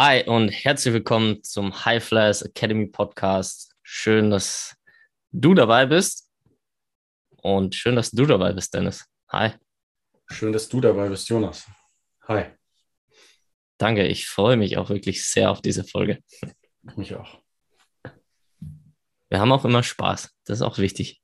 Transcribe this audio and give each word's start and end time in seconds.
Hi 0.00 0.22
und 0.28 0.50
herzlich 0.50 0.94
willkommen 0.94 1.42
zum 1.42 1.84
High 1.84 2.04
Flyers 2.04 2.42
Academy 2.42 2.86
Podcast. 2.86 3.74
Schön, 3.82 4.30
dass 4.30 4.76
du 5.32 5.54
dabei 5.54 5.86
bist. 5.86 6.30
Und 7.42 7.74
schön, 7.74 7.96
dass 7.96 8.12
du 8.12 8.24
dabei 8.24 8.52
bist, 8.52 8.72
Dennis. 8.72 9.04
Hi. 9.30 9.54
Schön, 10.30 10.52
dass 10.52 10.68
du 10.68 10.80
dabei 10.80 11.08
bist, 11.08 11.28
Jonas. 11.28 11.66
Hi. 12.28 12.44
Danke, 13.76 14.06
ich 14.06 14.28
freue 14.28 14.56
mich 14.56 14.76
auch 14.76 14.88
wirklich 14.88 15.26
sehr 15.26 15.50
auf 15.50 15.62
diese 15.62 15.82
Folge. 15.82 16.22
Mich 16.94 17.16
auch. 17.16 17.42
Wir 19.28 19.40
haben 19.40 19.50
auch 19.50 19.64
immer 19.64 19.82
Spaß. 19.82 20.30
Das 20.44 20.58
ist 20.58 20.62
auch 20.62 20.78
wichtig. 20.78 21.20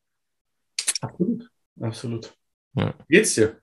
Absolut. 1.01 1.49
Absolut. 1.81 2.37
Ja. 2.73 2.93
Wie 3.07 3.19
geht's 3.19 3.37
dir? 3.37 3.63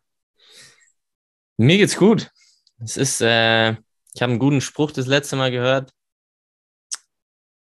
Mir 1.57 1.75
geht's 1.75 1.97
gut. 1.97 2.31
Es 2.79 2.95
ist, 2.95 3.19
äh, 3.19 3.75
ich 4.13 4.21
habe 4.21 4.31
einen 4.31 4.39
guten 4.39 4.61
Spruch 4.61 4.91
das 4.91 5.07
letzte 5.07 5.35
Mal 5.35 5.51
gehört. 5.51 5.91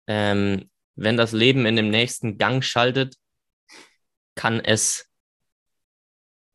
Ähm, 0.07 0.69
wenn 0.95 1.17
das 1.17 1.31
Leben 1.31 1.65
in 1.65 1.75
dem 1.75 1.89
nächsten 1.89 2.37
Gang 2.37 2.63
schaltet, 2.63 3.15
kann 4.35 4.59
es 4.59 5.09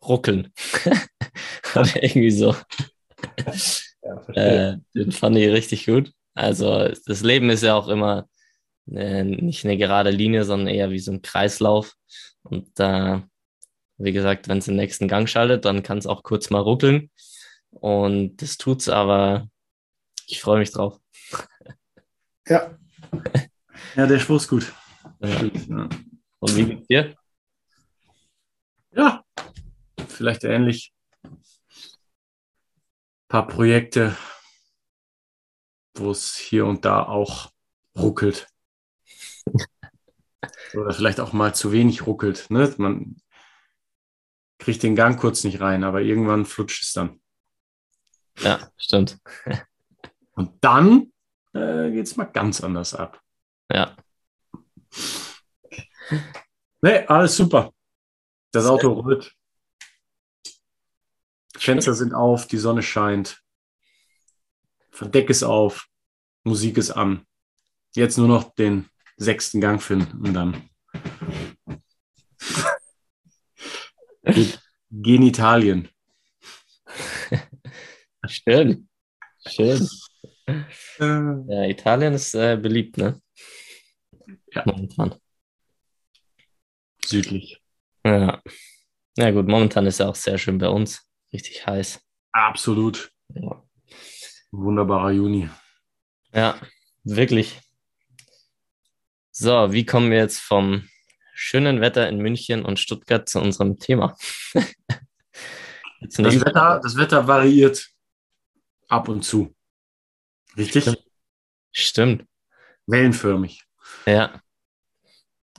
ruckeln. 0.05 0.53
Oder 1.75 2.03
irgendwie 2.03 2.31
so. 2.31 2.57
Ja. 4.03 4.29
Äh, 4.35 4.79
den 4.95 5.13
fand 5.13 5.37
ich 5.37 5.49
richtig 5.51 5.87
gut. 5.87 6.13
Also 6.35 6.89
das 7.07 7.21
Leben 7.23 7.51
ist 7.51 7.63
ja 7.63 7.75
auch 7.75 7.89
immer 7.89 8.29
äh, 8.91 9.23
nicht 9.25 9.65
eine 9.65 9.77
gerade 9.77 10.11
Linie, 10.11 10.45
sondern 10.45 10.75
eher 10.75 10.91
wie 10.91 10.99
so 10.99 11.13
ein 11.13 11.23
Kreislauf. 11.23 11.95
Und 12.43 12.69
äh, 12.81 13.21
wie 13.99 14.13
gesagt, 14.13 14.49
wenn 14.49 14.59
es 14.59 14.65
den 14.65 14.77
nächsten 14.77 15.09
Gang 15.09 15.29
schaltet, 15.29 15.65
dann 15.65 15.83
kann 15.83 15.99
es 15.99 16.07
auch 16.07 16.23
kurz 16.23 16.51
mal 16.51 16.61
ruckeln. 16.61 17.11
Und 17.71 18.43
das 18.43 18.59
tut's, 18.59 18.89
aber 18.89 19.49
ich 20.27 20.41
freue 20.41 20.59
mich 20.59 20.73
drauf. 20.73 21.01
ja. 22.47 22.79
ja, 23.97 24.07
der 24.07 24.19
Spruch 24.19 24.37
ist 24.37 24.49
gut. 24.49 24.73
Ja. 25.21 25.89
Und 26.41 26.57
wie 26.57 26.65
geht's 26.65 26.87
dir? 26.87 27.15
ja, 28.95 29.25
vielleicht 30.09 30.45
ähnlich. 30.45 30.93
Ein 31.25 31.39
paar 33.29 33.47
Projekte, 33.47 34.17
wo 35.95 36.11
es 36.11 36.37
hier 36.37 36.67
und 36.67 36.85
da 36.85 37.03
auch 37.05 37.51
ruckelt. 37.97 38.49
Oder 40.75 40.93
vielleicht 40.93 41.21
auch 41.21 41.33
mal 41.33 41.55
zu 41.55 41.73
wenig 41.73 42.07
ruckelt. 42.07 42.51
Ne? 42.51 42.75
Man 42.79 43.17
kriegt 44.59 44.83
den 44.83 44.97
Gang 44.97 45.19
kurz 45.19 45.45
nicht 45.45 45.61
rein, 45.61 45.85
aber 45.85 46.03
irgendwann 46.03 46.45
flutscht 46.45 46.83
es 46.83 46.93
dann. 46.93 47.21
Ja, 48.39 48.71
stimmt. 48.77 49.19
Und 50.33 50.53
dann 50.63 51.13
äh, 51.55 51.91
geht 51.91 52.07
es 52.07 52.17
mal 52.17 52.25
ganz 52.25 52.63
anders 52.63 52.95
ab. 52.95 53.21
Ja, 53.71 53.97
Nee, 56.83 57.07
alles 57.07 57.37
super. 57.37 57.73
Das 58.51 58.67
Auto 58.67 58.93
rollt. 58.93 59.35
Fenster 61.57 61.95
sind 61.95 62.13
auf, 62.13 62.47
die 62.49 62.59
Sonne 62.59 62.83
scheint. 62.83 63.41
Verdeck 64.91 65.31
ist 65.31 65.45
auf, 65.45 65.87
Musik 66.45 66.77
ist 66.77 66.91
an. 66.91 67.25
Jetzt 67.95 68.19
nur 68.19 68.27
noch 68.29 68.53
den 68.55 68.89
sechsten 69.17 69.61
Gang 69.61 69.81
finden 69.81 70.27
und 70.27 70.35
dann 70.35 70.69
Ge- 74.25 74.59
Genitalien. 74.91 75.89
schön. 78.27 78.89
Schön. 79.47 79.89
Ja, 80.99 81.65
Italien 81.65 82.15
ist 82.15 82.35
äh, 82.35 82.57
beliebt, 82.57 82.97
ne? 82.97 83.21
Ja. 84.53 84.63
Momentan. 84.67 85.15
südlich. 87.05 87.61
Ja. 88.05 88.43
Ja, 89.17 89.31
gut, 89.31 89.47
momentan 89.47 89.87
ist 89.87 89.99
ja 90.01 90.09
auch 90.09 90.15
sehr 90.15 90.39
schön 90.39 90.59
bei 90.59 90.69
uns. 90.69 91.07
Richtig 91.33 91.67
heiß. 91.67 92.01
Absolut. 92.33 93.13
Ja. 93.35 93.63
Wunderbarer 94.51 95.11
Juni. 95.11 95.51
Ja, 96.33 96.59
wirklich. 97.05 97.61
So, 99.31 99.73
wie 99.73 99.85
kommen 99.85 100.11
wir 100.11 100.19
jetzt 100.19 100.41
vom 100.41 100.89
schönen 101.35 101.81
Wetter 101.81 102.09
in 102.09 102.19
München 102.19 102.65
und 102.65 102.79
Stuttgart 102.79 103.29
zu 103.29 103.41
unserem 103.41 103.79
Thema? 103.79 104.17
Das. 106.01 106.19
Wetter, 106.19 106.81
das 106.83 106.97
Wetter 106.97 107.29
variiert 107.29 107.89
ab 108.89 109.09
und 109.09 109.23
zu. 109.23 109.55
Richtig? 110.57 110.85
Stimmt. 110.85 111.05
Stimmt. 111.73 112.27
Wellenförmig. 112.87 113.65
Ja. 114.07 114.41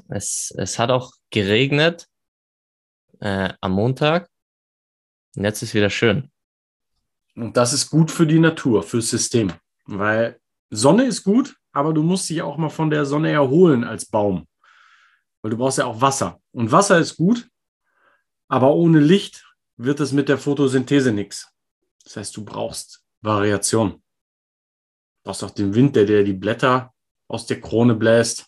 Es, 0.10 0.54
es 0.58 0.78
hat 0.80 0.92
auch 0.92 1.14
geregnet 1.30 2.08
äh, 3.20 3.54
am 3.62 3.72
Montag. 3.72 4.30
Und 5.36 5.44
jetzt 5.44 5.64
ist 5.64 5.74
wieder 5.74 5.90
schön. 5.90 6.32
Und 7.36 7.58
das 7.58 7.74
ist 7.74 7.90
gut 7.90 8.12
für 8.12 8.28
die 8.28 8.40
Natur, 8.40 8.84
fürs 8.84 9.10
System. 9.10 9.52
Weil 9.86 10.40
Sonne 10.70 11.06
ist 11.06 11.24
gut, 11.24 11.56
aber 11.72 11.94
du 11.94 12.04
musst 12.04 12.30
dich 12.30 12.42
auch 12.42 12.58
mal 12.58 12.70
von 12.70 12.90
der 12.90 13.06
Sonne 13.06 13.32
erholen 13.32 13.84
als 13.84 14.06
Baum. 14.06 14.48
Weil 15.42 15.52
du 15.52 15.58
brauchst 15.58 15.80
ja 15.80 15.86
auch 15.86 16.00
Wasser. 16.00 16.40
Und 16.52 16.72
Wasser 16.72 17.00
ist 17.00 17.18
gut, 17.18 17.50
aber 18.48 18.74
ohne 18.76 19.00
Licht 19.00 19.44
wird 19.78 20.00
es 20.00 20.12
mit 20.12 20.30
der 20.30 20.38
Photosynthese 20.38 21.12
nichts. 21.12 21.50
Das 22.04 22.18
heißt, 22.18 22.38
du 22.38 22.46
brauchst 22.46 23.04
Variation. 23.22 24.03
Du 25.24 25.30
brauchst 25.30 25.44
auch 25.44 25.52
den 25.52 25.74
Wind, 25.74 25.96
der 25.96 26.06
dir 26.06 26.24
die 26.26 26.34
Blätter 26.34 26.94
aus 27.30 27.46
der 27.46 27.62
Krone 27.62 27.96
bläst. 27.96 28.46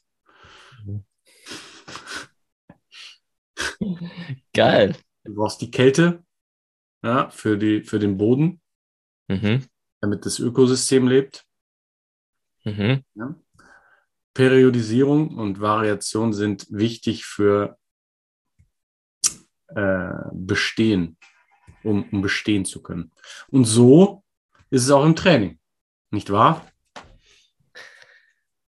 Geil. 4.53 4.95
Du 5.23 5.35
brauchst 5.35 5.61
die 5.61 5.71
Kälte 5.71 6.23
ja, 7.01 7.29
für, 7.29 7.57
die, 7.57 7.81
für 7.83 7.99
den 7.99 8.17
Boden, 8.17 8.61
Mhm. 9.27 9.65
damit 10.01 10.25
das 10.25 10.37
Ökosystem 10.37 11.07
lebt. 11.07 11.45
Mhm. 12.63 13.03
Ja. 13.15 13.35
Periodisierung 14.35 15.35
und 15.37 15.61
Variation 15.61 16.31
sind 16.33 16.67
wichtig 16.69 17.25
für 17.25 17.77
äh, 19.69 20.13
Bestehen, 20.33 21.17
um, 21.83 22.07
um 22.11 22.21
bestehen 22.21 22.65
zu 22.65 22.83
können. 22.83 23.11
Und 23.47 23.65
so 23.65 24.23
ist 24.69 24.83
es 24.83 24.91
auch 24.91 25.05
im 25.05 25.15
Training, 25.15 25.59
nicht 26.15 26.31
wahr? 26.31 26.65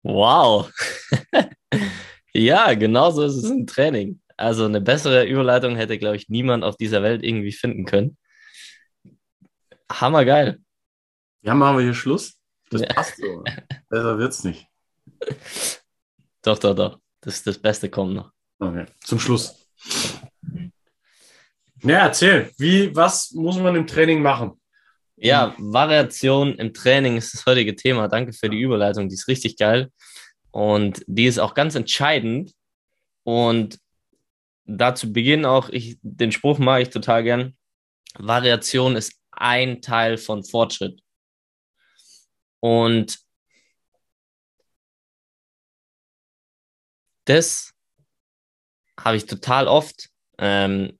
Wow. 0.03 0.69
ja, 2.33 2.73
genau 2.73 3.11
so 3.11 3.23
ist 3.23 3.35
es 3.35 3.50
im 3.50 3.66
Training. 3.66 4.19
Also 4.38 4.66
eine 4.66 4.81
bessere 4.81 5.25
Überleitung 5.25 5.75
hätte, 5.78 5.97
glaube 5.97 6.17
ich, 6.17 6.28
niemand 6.29 6.63
auf 6.63 6.75
dieser 6.75 7.01
Welt 7.01 7.23
irgendwie 7.23 7.53
finden 7.53 7.85
können. 7.85 8.17
Hammergeil. 9.91 10.59
Ja, 11.41 11.53
machen 11.53 11.78
wir 11.78 11.83
hier 11.83 11.94
Schluss. 11.94 12.38
Das 12.69 12.81
Ja. 12.81 12.88
passt 12.88 13.17
so. 13.17 13.44
Besser 13.89 14.17
wird's 14.17 14.44
nicht. 14.44 14.67
Doch, 16.41 16.59
doch, 16.59 16.75
doch. 16.75 17.00
Das, 17.22 17.41
das 17.44 17.57
Beste 17.57 17.89
kommt 17.89 18.13
noch. 18.16 18.31
Okay. 18.59 18.85
Zum 19.03 19.19
Schluss. 19.19 19.67
Ja, 21.81 22.00
erzähl. 22.07 22.51
Wie, 22.57 22.95
was 22.95 23.31
muss 23.31 23.57
man 23.57 23.75
im 23.75 23.88
Training 23.88 24.22
machen? 24.22 24.59
Ja, 25.18 25.56
Variation 25.58 26.56
im 26.56 26.74
Training 26.74 27.18
ist 27.18 27.34
das 27.34 27.46
heutige 27.46 27.76
Thema. 27.76 28.08
Danke 28.08 28.34
für 28.34 28.50
die 28.50 28.59
Überleitung, 28.59 29.08
die 29.08 29.16
ist 29.16 29.28
richtig 29.28 29.58
geil. 29.58 29.92
Und 30.52 31.03
die 31.08 31.26
ist 31.26 31.40
auch 31.40 31.53
ganz 31.53 31.76
entscheidend. 31.76 32.54
Und 33.24 33.80
dazu 34.66 35.13
Beginn 35.13 35.45
auch, 35.45 35.69
ich, 35.69 35.98
den 36.01 36.31
Spruch 36.31 36.60
mag 36.60 36.81
ich 36.81 36.89
total 36.89 37.24
gern. 37.24 37.57
Variation 38.18 38.95
ist 38.95 39.13
ein 39.31 39.81
Teil 39.81 40.18
von 40.18 40.44
Fortschritt. 40.44 41.01
Und 42.60 43.19
das 47.25 47.74
habe 49.00 49.18
ich 49.18 49.25
total 49.25 49.68
oft, 49.68 50.10
ähm, 50.39 50.98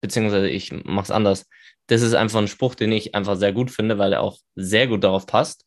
beziehungsweise 0.00 0.48
ich 0.48 0.72
mache 0.72 1.04
es 1.04 1.10
anders. 1.10 1.46
Das 1.92 2.00
ist 2.00 2.14
einfach 2.14 2.38
ein 2.38 2.48
Spruch, 2.48 2.74
den 2.74 2.90
ich 2.90 3.14
einfach 3.14 3.36
sehr 3.36 3.52
gut 3.52 3.70
finde, 3.70 3.98
weil 3.98 4.14
er 4.14 4.22
auch 4.22 4.38
sehr 4.54 4.86
gut 4.86 5.04
darauf 5.04 5.26
passt. 5.26 5.66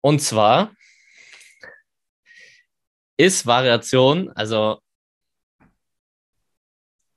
Und 0.00 0.20
zwar 0.20 0.72
ist 3.16 3.44
Variation, 3.44 4.30
also 4.36 4.80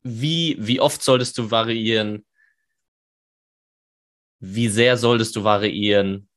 wie, 0.02 0.58
wie 0.60 0.80
oft 0.80 1.04
solltest 1.04 1.38
du 1.38 1.52
variieren? 1.52 2.26
Wie 4.40 4.68
sehr 4.68 4.98
solltest 4.98 5.36
du 5.36 5.44
variieren? 5.44 6.28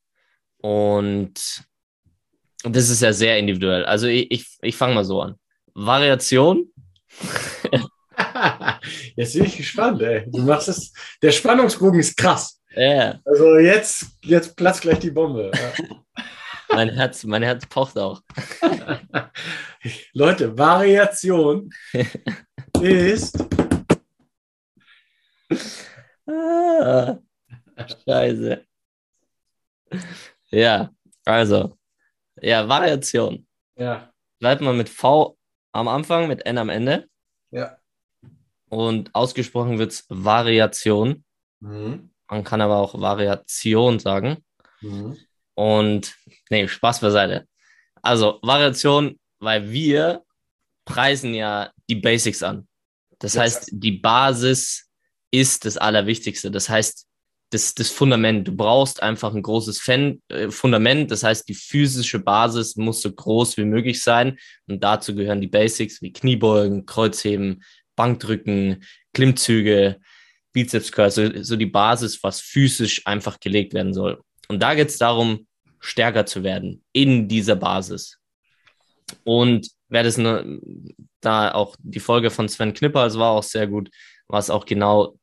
Und 0.58 1.64
das 2.64 2.90
ist 2.90 3.00
ja 3.00 3.14
sehr 3.14 3.38
individuell. 3.38 3.86
Also 3.86 4.08
ich, 4.08 4.30
ich, 4.30 4.58
ich 4.60 4.76
fange 4.76 4.94
mal 4.94 5.06
so 5.06 5.22
an. 5.22 5.38
Variation 5.72 6.70
Jetzt 9.16 9.34
bin 9.34 9.44
ich 9.44 9.56
gespannt, 9.56 10.02
ey. 10.02 10.24
Du 10.30 10.42
machst 10.42 10.68
es. 10.68 10.92
Der 11.22 11.32
Spannungsbogen 11.32 12.00
ist 12.00 12.16
krass. 12.16 12.60
Ja. 12.76 13.20
Also 13.24 13.58
jetzt, 13.58 14.06
jetzt 14.22 14.56
platzt 14.56 14.82
gleich 14.82 14.98
die 14.98 15.10
Bombe. 15.10 15.50
Mein 16.68 16.88
Herz, 16.88 17.22
mein 17.22 17.42
Herz 17.42 17.66
pocht 17.66 17.96
auch. 17.96 18.20
Leute, 20.12 20.58
Variation 20.58 21.70
ist. 22.80 23.44
Ah, 26.26 27.18
scheiße. 28.08 28.64
Ja, 30.50 30.90
also. 31.24 31.78
Ja, 32.40 32.68
Variation. 32.68 33.46
Ja. 33.76 34.12
Bleibt 34.40 34.60
man 34.62 34.76
mit 34.76 34.88
V 34.88 35.38
am 35.70 35.86
Anfang, 35.86 36.26
mit 36.26 36.44
N 36.44 36.58
am 36.58 36.70
Ende. 36.70 37.08
Ja. 37.50 37.76
Und 38.74 39.14
ausgesprochen 39.14 39.78
wird 39.78 39.92
es 39.92 40.04
Variation. 40.08 41.24
Mhm. 41.60 42.10
Man 42.28 42.42
kann 42.42 42.60
aber 42.60 42.78
auch 42.78 43.00
Variation 43.00 44.00
sagen. 44.00 44.38
Mhm. 44.80 45.16
Und 45.54 46.14
nee, 46.50 46.66
Spaß 46.66 47.00
beiseite. 47.00 47.46
Also 48.02 48.40
Variation, 48.42 49.18
weil 49.38 49.70
wir 49.70 50.22
preisen 50.84 51.34
ja 51.34 51.70
die 51.88 51.94
Basics 51.94 52.42
an. 52.42 52.66
Das 53.20 53.34
Ja. 53.34 53.42
heißt, 53.42 53.68
die 53.72 53.92
Basis 53.92 54.90
ist 55.30 55.64
das 55.64 55.76
Allerwichtigste. 55.76 56.50
Das 56.50 56.68
heißt, 56.68 57.06
das, 57.50 57.74
das 57.74 57.90
Fundament. 57.90 58.48
Du 58.48 58.56
brauchst 58.56 59.00
einfach 59.02 59.32
ein 59.32 59.42
großes 59.42 59.80
Fan, 59.80 60.20
äh, 60.28 60.50
Fundament. 60.50 61.12
Das 61.12 61.22
heißt, 61.22 61.48
die 61.48 61.54
physische 61.54 62.18
Basis 62.18 62.74
muss 62.74 63.00
so 63.00 63.12
groß 63.12 63.56
wie 63.56 63.64
möglich 63.64 64.02
sein. 64.02 64.38
Und 64.66 64.82
dazu 64.82 65.14
gehören 65.14 65.40
die 65.40 65.46
Basics 65.46 66.02
wie 66.02 66.12
Kniebeugen, 66.12 66.84
Kreuzheben, 66.86 67.62
Bankdrücken, 67.96 68.84
Klimmzüge, 69.12 70.00
Bizeps 70.52 70.92
Curls, 70.92 71.16
so, 71.16 71.42
so 71.42 71.56
die 71.56 71.66
Basis, 71.66 72.22
was 72.22 72.40
physisch 72.40 73.06
einfach 73.06 73.40
gelegt 73.40 73.74
werden 73.74 73.92
soll. 73.92 74.22
Und 74.48 74.62
da 74.62 74.74
geht 74.74 74.88
es 74.88 74.98
darum, 74.98 75.46
stärker 75.80 76.26
zu 76.26 76.42
werden 76.42 76.82
in 76.92 77.28
dieser 77.28 77.56
Basis. 77.56 78.18
Und 79.24 79.68
wer 79.88 80.02
das 80.02 80.16
ne, 80.16 80.60
da 81.20 81.52
auch 81.52 81.76
die 81.78 82.00
Folge 82.00 82.30
von 82.30 82.48
Sven 82.48 82.72
Knipper, 82.72 83.06
es 83.06 83.18
war 83.18 83.32
auch 83.32 83.42
sehr 83.42 83.66
gut, 83.66 83.90
was 84.28 84.50
auch 84.50 84.64
genau 84.64 85.18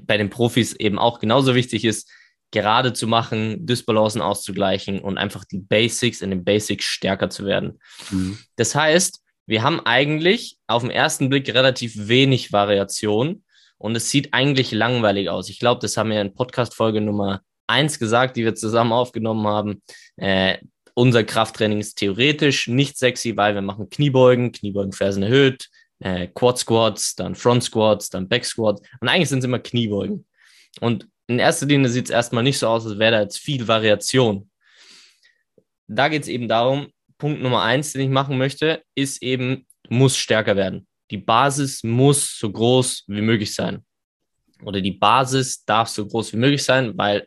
bei 0.00 0.16
den 0.16 0.30
Profis 0.30 0.74
eben 0.74 0.98
auch 0.98 1.18
genauso 1.18 1.54
wichtig 1.54 1.84
ist, 1.84 2.10
gerade 2.50 2.92
zu 2.92 3.06
machen, 3.06 3.66
Dysbalancen 3.66 4.22
auszugleichen 4.22 5.00
und 5.00 5.18
einfach 5.18 5.44
die 5.44 5.58
Basics 5.58 6.22
in 6.22 6.30
den 6.30 6.44
Basics 6.44 6.84
stärker 6.84 7.30
zu 7.30 7.44
werden. 7.44 7.78
Mhm. 8.10 8.38
Das 8.56 8.74
heißt, 8.74 9.22
wir 9.48 9.62
haben 9.62 9.80
eigentlich 9.80 10.58
auf 10.66 10.82
den 10.82 10.90
ersten 10.90 11.30
Blick 11.30 11.52
relativ 11.54 12.06
wenig 12.06 12.52
Variation 12.52 13.44
und 13.78 13.96
es 13.96 14.10
sieht 14.10 14.34
eigentlich 14.34 14.72
langweilig 14.72 15.30
aus. 15.30 15.48
Ich 15.48 15.58
glaube, 15.58 15.80
das 15.80 15.96
haben 15.96 16.10
wir 16.10 16.20
in 16.20 16.34
Podcast-Folge 16.34 17.00
Nummer 17.00 17.40
eins 17.66 17.98
gesagt, 17.98 18.36
die 18.36 18.44
wir 18.44 18.54
zusammen 18.54 18.92
aufgenommen 18.92 19.46
haben. 19.46 19.82
Äh, 20.16 20.58
unser 20.92 21.24
Krafttraining 21.24 21.80
ist 21.80 21.94
theoretisch 21.94 22.68
nicht 22.68 22.98
sexy, 22.98 23.38
weil 23.38 23.54
wir 23.54 23.62
machen 23.62 23.88
Kniebeugen, 23.88 24.52
Kniebeugenfersen 24.52 25.22
erhöht, 25.22 25.70
äh, 26.00 26.26
Quad 26.26 26.58
Squats, 26.58 27.14
dann 27.14 27.34
Front 27.34 27.64
Squats, 27.64 28.10
dann 28.10 28.28
Back 28.28 28.44
Squats 28.44 28.82
und 29.00 29.08
eigentlich 29.08 29.30
sind 29.30 29.38
es 29.38 29.46
immer 29.46 29.60
Kniebeugen. 29.60 30.26
Und 30.80 31.08
in 31.26 31.38
erster 31.38 31.64
Linie 31.64 31.88
sieht 31.88 32.04
es 32.04 32.10
erstmal 32.10 32.42
nicht 32.42 32.58
so 32.58 32.68
aus, 32.68 32.84
als 32.84 32.98
wäre 32.98 33.12
da 33.12 33.20
jetzt 33.22 33.38
viel 33.38 33.66
Variation. 33.66 34.50
Da 35.86 36.10
geht 36.10 36.22
es 36.24 36.28
eben 36.28 36.48
darum, 36.48 36.88
Punkt 37.18 37.42
Nummer 37.42 37.62
eins, 37.62 37.92
den 37.92 38.02
ich 38.02 38.08
machen 38.08 38.38
möchte, 38.38 38.82
ist 38.94 39.22
eben, 39.22 39.66
muss 39.88 40.16
stärker 40.16 40.56
werden. 40.56 40.86
Die 41.10 41.18
Basis 41.18 41.82
muss 41.82 42.38
so 42.38 42.50
groß 42.50 43.04
wie 43.08 43.22
möglich 43.22 43.54
sein. 43.54 43.84
Oder 44.62 44.80
die 44.80 44.92
Basis 44.92 45.64
darf 45.64 45.88
so 45.88 46.06
groß 46.06 46.32
wie 46.32 46.38
möglich 46.38 46.62
sein, 46.62 46.96
weil 46.96 47.26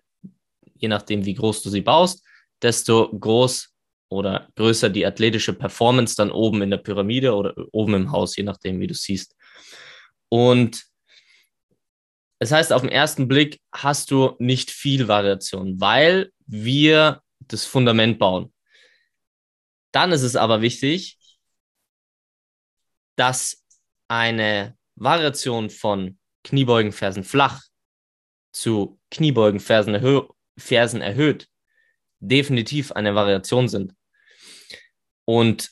je 0.76 0.88
nachdem, 0.88 1.26
wie 1.26 1.34
groß 1.34 1.62
du 1.64 1.70
sie 1.70 1.82
baust, 1.82 2.26
desto 2.62 3.10
groß 3.18 3.70
oder 4.10 4.50
größer 4.56 4.90
die 4.90 5.06
athletische 5.06 5.54
Performance 5.54 6.16
dann 6.16 6.32
oben 6.32 6.62
in 6.62 6.70
der 6.70 6.78
Pyramide 6.78 7.34
oder 7.34 7.54
oben 7.72 7.94
im 7.94 8.12
Haus, 8.12 8.36
je 8.36 8.44
nachdem, 8.44 8.80
wie 8.80 8.88
du 8.88 8.94
siehst. 8.94 9.36
Und 10.30 10.84
das 12.40 12.52
heißt, 12.52 12.74
auf 12.74 12.82
den 12.82 12.92
ersten 12.92 13.28
Blick 13.28 13.60
hast 13.72 14.12
du 14.12 14.36
nicht 14.40 14.72
viel 14.72 15.08
Variation, 15.08 15.80
weil 15.80 16.32
wir 16.48 17.22
das 17.40 17.66
Fundament 17.66 18.20
bauen. 18.20 18.52
Dann 19.92 20.12
ist 20.12 20.24
es 20.24 20.36
aber 20.36 20.62
wichtig, 20.62 21.18
dass 23.16 23.66
eine 24.08 24.78
Variation 24.96 25.70
von 25.70 26.18
Kniebeugen, 26.44 26.92
Fersen 26.92 27.24
flach 27.24 27.62
zu 28.52 29.00
Kniebeugen, 29.10 29.60
Fersen, 29.60 29.94
erhö 29.94 30.22
Fersen 30.58 31.02
erhöht 31.02 31.52
definitiv 32.22 32.92
eine 32.92 33.16
Variation 33.16 33.68
sind. 33.68 33.94
Und 35.26 35.72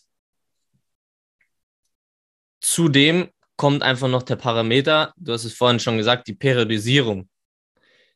zudem 2.60 3.30
kommt 3.56 3.84
einfach 3.84 4.08
noch 4.08 4.24
der 4.24 4.36
Parameter, 4.36 5.14
du 5.18 5.32
hast 5.32 5.46
es 5.46 5.54
vorhin 5.54 5.80
schon 5.80 5.98
gesagt, 5.98 6.28
die 6.28 6.34
Periodisierung. 6.34 7.30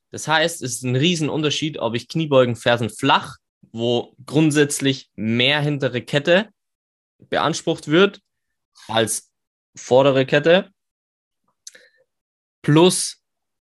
Das 0.10 0.28
heißt, 0.28 0.62
es 0.62 0.76
ist 0.76 0.84
ein 0.84 0.96
Riesenunterschied, 0.96 1.80
ob 1.80 1.96
ich 1.96 2.08
Kniebeugen, 2.08 2.56
Fersen 2.56 2.90
flach, 2.90 3.38
wo 3.72 4.16
grundsätzlich 4.26 5.10
mehr 5.16 5.62
hintere 5.62 6.02
Kette 6.02 6.50
beansprucht 7.30 7.88
wird 7.88 8.22
als 8.88 9.32
vordere 9.76 10.26
Kette, 10.26 10.72
plus 12.62 13.22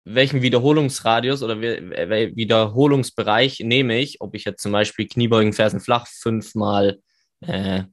welchen 0.04 0.42
Wiederholungsradius 0.42 1.42
oder 1.42 1.60
Wiederholungsbereich 1.60 3.60
nehme 3.62 3.98
ich, 3.98 4.22
ob 4.22 4.36
ich 4.36 4.46
jetzt 4.46 4.62
zum 4.62 4.72
Beispiel 4.72 5.08
Kniebeugen, 5.08 5.54
Fersen 5.54 5.80
flach 5.80 6.08
fünfmal 6.08 7.02
äh, 7.42 7.84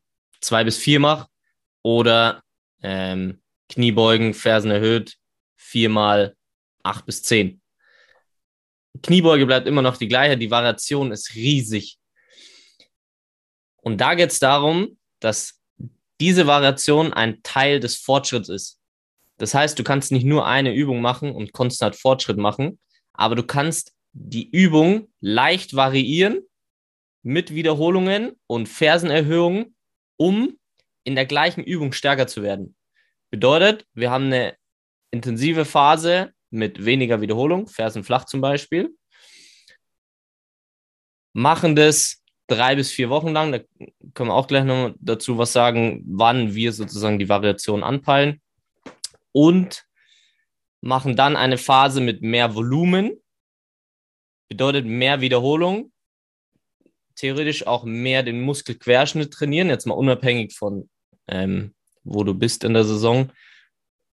zwei 0.41 0.65
bis 0.65 0.77
vier 0.77 1.01
mache 1.01 1.29
oder 1.83 2.43
ähm, 2.83 3.41
Kniebeugen, 3.71 4.35
Fersen 4.35 4.71
erhöht 4.71 5.17
viermal 5.57 6.37
acht 6.83 7.07
bis 7.07 7.23
zehn. 7.23 7.62
Kniebeuge 9.03 9.47
bleibt 9.47 9.67
immer 9.67 9.83
noch 9.83 9.97
die 9.97 10.09
gleiche, 10.09 10.37
die 10.37 10.51
Variation 10.51 11.13
ist 11.13 11.35
riesig. 11.35 11.99
Und 13.77 14.01
da 14.01 14.15
geht 14.15 14.31
es 14.31 14.39
darum, 14.39 14.99
dass 15.21 15.61
diese 16.21 16.47
Variation 16.47 17.13
ein 17.13 17.43
Teil 17.43 17.81
des 17.81 17.97
Fortschritts 17.97 18.49
ist. 18.49 18.79
Das 19.39 19.55
heißt, 19.55 19.79
du 19.79 19.83
kannst 19.83 20.13
nicht 20.13 20.25
nur 20.25 20.47
eine 20.47 20.73
Übung 20.73 21.01
machen 21.01 21.33
und 21.33 21.53
konstant 21.53 21.97
Fortschritt 21.97 22.37
machen, 22.37 22.79
aber 23.13 23.35
du 23.35 23.43
kannst 23.43 23.93
die 24.13 24.49
Übung 24.51 25.09
leicht 25.21 25.75
variieren 25.75 26.43
mit 27.23 27.55
Wiederholungen 27.55 28.33
und 28.47 28.69
Fersenerhöhungen, 28.69 29.75
um 30.17 30.59
in 31.05 31.17
der 31.17 31.27
gleichen 31.27 31.65
Übung 31.65 31.93
stärker 31.93 32.27
zu 32.27 32.43
werden. 32.43 32.77
Bedeutet, 33.31 33.87
wir 33.95 34.11
haben 34.11 34.27
eine 34.27 34.57
intensive 35.11 35.65
Phase 35.65 36.33
mit 36.53 36.85
weniger 36.85 37.21
Wiederholung, 37.21 37.67
Fersen 37.67 38.05
flach 38.05 38.25
zum 38.25 38.41
Beispiel, 38.41 38.97
machen 41.33 41.75
das 41.75 42.23
drei 42.47 42.77
bis 42.77 42.91
vier 42.91 43.11
Wochen 43.11 43.33
lang. 43.33 43.53
Da 43.53 43.61
können 44.15 44.31
wir 44.31 44.35
auch 44.35 44.47
gleich 44.47 44.65
noch 44.65 44.95
dazu 45.01 45.39
was 45.39 45.53
sagen, 45.53 46.03
wann 46.07 46.55
wir 46.55 46.73
sozusagen 46.73 47.19
die 47.19 47.29
Variation 47.29 47.83
anpeilen. 47.83 48.41
Und 49.33 49.85
machen 50.83 51.17
dann 51.17 51.37
eine 51.37 51.57
Phase 51.57 52.01
mit 52.01 52.21
mehr 52.21 52.55
Volumen, 52.55 53.13
bedeutet 54.49 54.85
mehr 54.85 55.23
Wiederholung, 55.23 55.91
theoretisch 57.15 57.67
auch 57.67 57.85
mehr 57.85 58.23
den 58.23 58.43
Muskelquerschnitt 58.43 59.33
trainieren, 59.33 59.69
jetzt 59.69 59.87
mal 59.87 59.95
unabhängig 59.95 60.55
von 60.55 60.91
ähm, 61.29 61.75
wo 62.05 62.25
du 62.25 62.35
bist 62.35 62.65
in 62.65 62.75
der 62.75 62.85
Saison, 62.85 63.31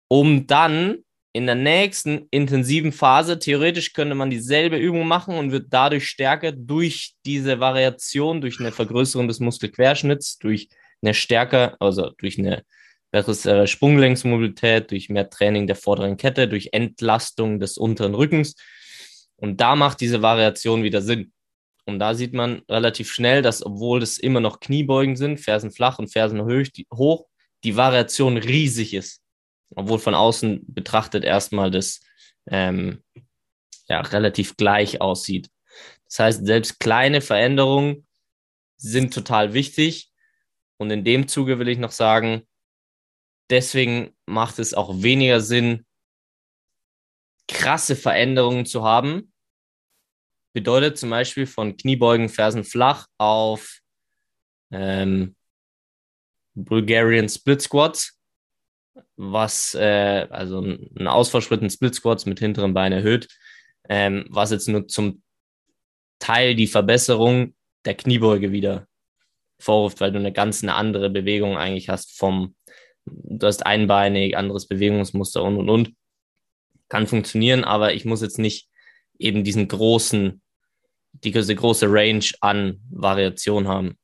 um 0.08 0.48
dann 0.48 1.04
in 1.36 1.48
der 1.48 1.56
nächsten 1.56 2.30
intensiven 2.32 2.94
Phase, 2.94 3.38
theoretisch 3.38 3.92
könnte 3.92 4.15
man 4.15 4.30
dieselbe 4.30 4.77
Übung 4.77 5.06
machen 5.06 5.36
und 5.36 5.51
wird 5.51 5.65
dadurch 5.70 6.08
stärker 6.08 6.54
durch 6.54 7.15
diese 7.25 7.60
Variation, 7.60 8.39
durch 8.39 8.62
eine 8.62 8.72
Vergrößerung 8.72 9.27
des 9.27 9.42
Muskelquerschnitts, 9.42 10.38
durch 10.38 10.70
eine 11.01 11.13
stärker, 11.13 11.75
also 11.82 12.12
durch 12.20 12.39
eine 12.39 12.63
bessere 13.12 13.68
Sprunglängsmobilität, 13.68 14.89
durch 14.92 15.10
mehr 15.10 15.30
Training 15.30 15.68
der 15.68 15.75
vorderen 15.75 16.15
Kette, 16.15 16.48
durch 16.48 16.70
Entlastung 16.72 17.60
des 17.60 17.77
unteren 17.77 18.15
Rückens. 18.15 18.56
Und 19.36 19.60
da 19.60 19.75
macht 19.75 20.00
diese 20.00 20.22
Variation 20.22 20.84
wieder 20.84 21.01
Sinn. 21.01 21.34
Und 21.86 22.00
da 22.00 22.13
sieht 22.13 22.32
man 22.32 22.62
relativ 22.70 23.12
schnell, 23.12 23.42
dass 23.42 23.62
obwohl 23.62 24.01
es 24.01 24.18
immer 24.18 24.39
noch 24.39 24.62
Kniebeugen 24.62 25.18
sind, 25.18 25.42
Fersen 25.42 25.72
flach 25.72 26.00
und 26.00 26.13
Fersen 26.13 26.42
hoch, 26.94 27.25
die 27.65 27.75
Variation 27.75 28.38
riesig 28.38 28.94
ist. 28.94 29.25
Obwohl 29.72 30.00
von 30.00 30.15
außen 30.15 30.65
betrachtet 30.67 31.24
erstmal 31.24 31.72
das 31.72 32.01
ähm, 32.48 33.03
ja, 33.88 34.01
relativ 34.01 34.57
gleich 34.57 35.01
aussieht. 35.01 35.50
Das 36.05 36.19
heißt, 36.19 36.45
selbst 36.45 36.79
kleine 36.79 37.22
Veränderungen 37.22 38.07
sind 38.77 39.13
total 39.13 39.53
wichtig. 39.53 40.12
Und 40.77 40.91
in 40.91 41.03
dem 41.03 41.27
Zuge 41.27 41.60
will 41.60 41.69
ich 41.69 41.77
noch 41.77 41.91
sagen, 41.91 42.48
deswegen 43.50 44.15
macht 44.25 44.60
es 44.60 44.74
auch 44.74 45.01
weniger 45.01 45.41
Sinn, 45.41 45.86
krasse 47.48 47.95
Veränderungen 47.95 48.65
zu 48.65 48.84
haben. 48.84 49.31
Bedeutet 50.53 50.98
zum 50.98 51.10
Beispiel 51.10 51.48
von 51.48 51.77
Kniebeugen, 51.77 52.29
Fersen 52.29 52.63
flach 52.63 53.07
auf 53.17 53.79
ähm, 54.72 55.36
Bulgarian 56.53 57.29
Split 57.29 57.62
Squats, 57.62 58.14
was 59.15 59.73
äh, 59.75 60.27
also 60.29 60.61
ein 60.61 61.07
Ausfallschritt 61.07 61.61
in 61.61 61.69
Split 61.69 61.95
Squats 61.95 62.25
mit 62.25 62.39
hinteren 62.39 62.73
Bein 62.73 62.91
erhöht, 62.91 63.27
ähm, 63.89 64.25
was 64.29 64.51
jetzt 64.51 64.67
nur 64.67 64.87
zum 64.87 65.21
Teil 66.19 66.55
die 66.55 66.67
Verbesserung 66.67 67.55
der 67.85 67.95
Kniebeuge 67.95 68.51
wieder 68.51 68.87
vorruft, 69.59 70.01
weil 70.01 70.11
du 70.11 70.19
eine 70.19 70.33
ganz 70.33 70.63
eine 70.63 70.75
andere 70.75 71.09
Bewegung 71.09 71.57
eigentlich 71.57 71.89
hast 71.89 72.17
vom, 72.17 72.55
du 73.05 73.45
hast 73.45 73.65
einbeinig, 73.65 74.37
anderes 74.37 74.67
Bewegungsmuster 74.67 75.43
und 75.43 75.57
und 75.57 75.69
und. 75.69 75.93
Kann 76.87 77.07
funktionieren, 77.07 77.63
aber 77.63 77.93
ich 77.93 78.05
muss 78.05 78.21
jetzt 78.21 78.37
nicht 78.37 78.69
eben 79.17 79.43
diesen 79.43 79.67
großen, 79.67 80.41
diese 81.13 81.55
große 81.55 81.87
Range 81.89 82.25
an 82.41 82.79
Variation 82.89 83.67
haben. 83.67 83.97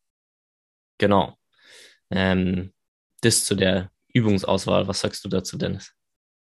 Genau. 0.97 1.37
Ähm, 2.09 2.73
das 3.21 3.45
zu 3.45 3.55
der 3.55 3.90
Übungsauswahl. 4.13 4.87
Was 4.87 5.01
sagst 5.01 5.23
du 5.25 5.29
dazu, 5.29 5.57
Dennis? 5.57 5.93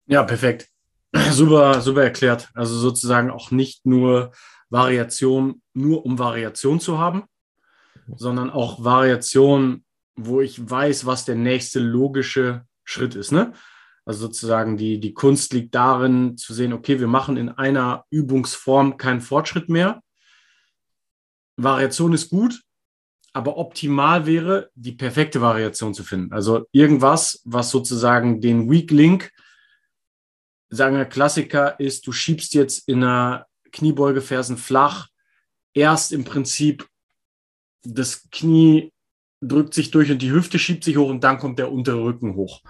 Ja, 0.06 0.22
perfekt. 0.22 0.68
Super, 1.30 1.80
super 1.80 2.02
erklärt. 2.02 2.48
Also 2.54 2.76
sozusagen 2.76 3.30
auch 3.30 3.50
nicht 3.50 3.86
nur 3.86 4.32
Variation, 4.70 5.62
nur 5.72 6.04
um 6.04 6.18
Variation 6.18 6.80
zu 6.80 6.98
haben, 6.98 7.24
sondern 8.16 8.50
auch 8.50 8.82
Variation, 8.84 9.84
wo 10.16 10.40
ich 10.40 10.68
weiß, 10.68 11.06
was 11.06 11.24
der 11.24 11.36
nächste 11.36 11.80
logische 11.80 12.64
Schritt 12.84 13.14
ist. 13.14 13.32
Ne? 13.32 13.52
Also 14.04 14.26
sozusagen 14.26 14.76
die, 14.76 15.00
die 15.00 15.14
Kunst 15.14 15.52
liegt 15.52 15.74
darin 15.74 16.36
zu 16.36 16.54
sehen, 16.54 16.72
okay, 16.72 17.00
wir 17.00 17.08
machen 17.08 17.36
in 17.36 17.48
einer 17.48 18.04
Übungsform 18.10 18.96
keinen 18.96 19.20
Fortschritt 19.20 19.68
mehr. 19.68 20.00
Variation 21.56 22.12
ist 22.12 22.30
gut, 22.30 22.62
aber 23.36 23.58
optimal 23.58 24.24
wäre, 24.24 24.70
die 24.74 24.92
perfekte 24.92 25.42
Variation 25.42 25.92
zu 25.92 26.04
finden. 26.04 26.32
Also 26.32 26.64
irgendwas, 26.72 27.42
was 27.44 27.68
sozusagen 27.68 28.40
den 28.40 28.70
Weak 28.70 28.90
Link, 28.90 29.30
sagen 30.70 30.96
wir 30.96 31.04
Klassiker, 31.04 31.78
ist, 31.78 32.06
du 32.06 32.12
schiebst 32.12 32.54
jetzt 32.54 32.88
in 32.88 33.04
einer 33.04 33.44
Kniebeugefersen 33.72 34.56
flach 34.56 35.08
erst 35.74 36.12
im 36.12 36.24
Prinzip 36.24 36.88
das 37.82 38.26
Knie 38.30 38.90
drückt 39.42 39.74
sich 39.74 39.90
durch 39.90 40.10
und 40.10 40.22
die 40.22 40.32
Hüfte 40.32 40.58
schiebt 40.58 40.82
sich 40.82 40.96
hoch 40.96 41.10
und 41.10 41.22
dann 41.22 41.36
kommt 41.36 41.58
der 41.58 41.70
untere 41.70 42.02
Rücken 42.02 42.36
hoch. 42.36 42.62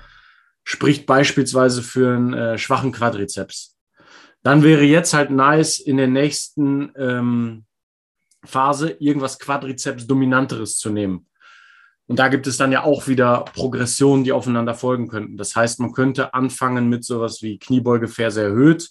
Spricht 0.65 1.07
beispielsweise 1.07 1.81
für 1.81 2.17
einen 2.17 2.35
äh, 2.35 2.59
schwachen 2.59 2.91
Quadrizeps. 2.91 3.77
Dann 4.43 4.65
wäre 4.65 4.83
jetzt 4.83 5.15
halt 5.15 5.31
nice 5.31 5.79
in 5.79 5.97
der 5.97 6.09
nächsten 6.09 6.91
ähm, 6.97 7.66
Phase 8.47 8.91
irgendwas 8.91 9.38
Quadrizeps-Dominanteres 9.38 10.79
zu 10.79 10.91
nehmen. 10.91 11.29
Und 12.09 12.19
da 12.19 12.29
gibt 12.29 12.47
es 12.47 12.57
dann 12.57 12.73
ja 12.73 12.85
auch 12.85 13.09
wieder 13.09 13.45
Progressionen, 13.55 14.25
die 14.25 14.33
aufeinander 14.33 14.75
folgen 14.75 15.09
könnten. 15.09 15.37
Das 15.37 15.57
heißt, 15.57 15.81
man 15.81 15.93
könnte 15.93 16.35
anfangen 16.35 16.88
mit 16.88 17.05
sowas 17.05 17.43
wie 17.43 17.59
Kniebeuge, 17.59 18.07
Ferse 18.07 18.43
erhöht, 18.43 18.91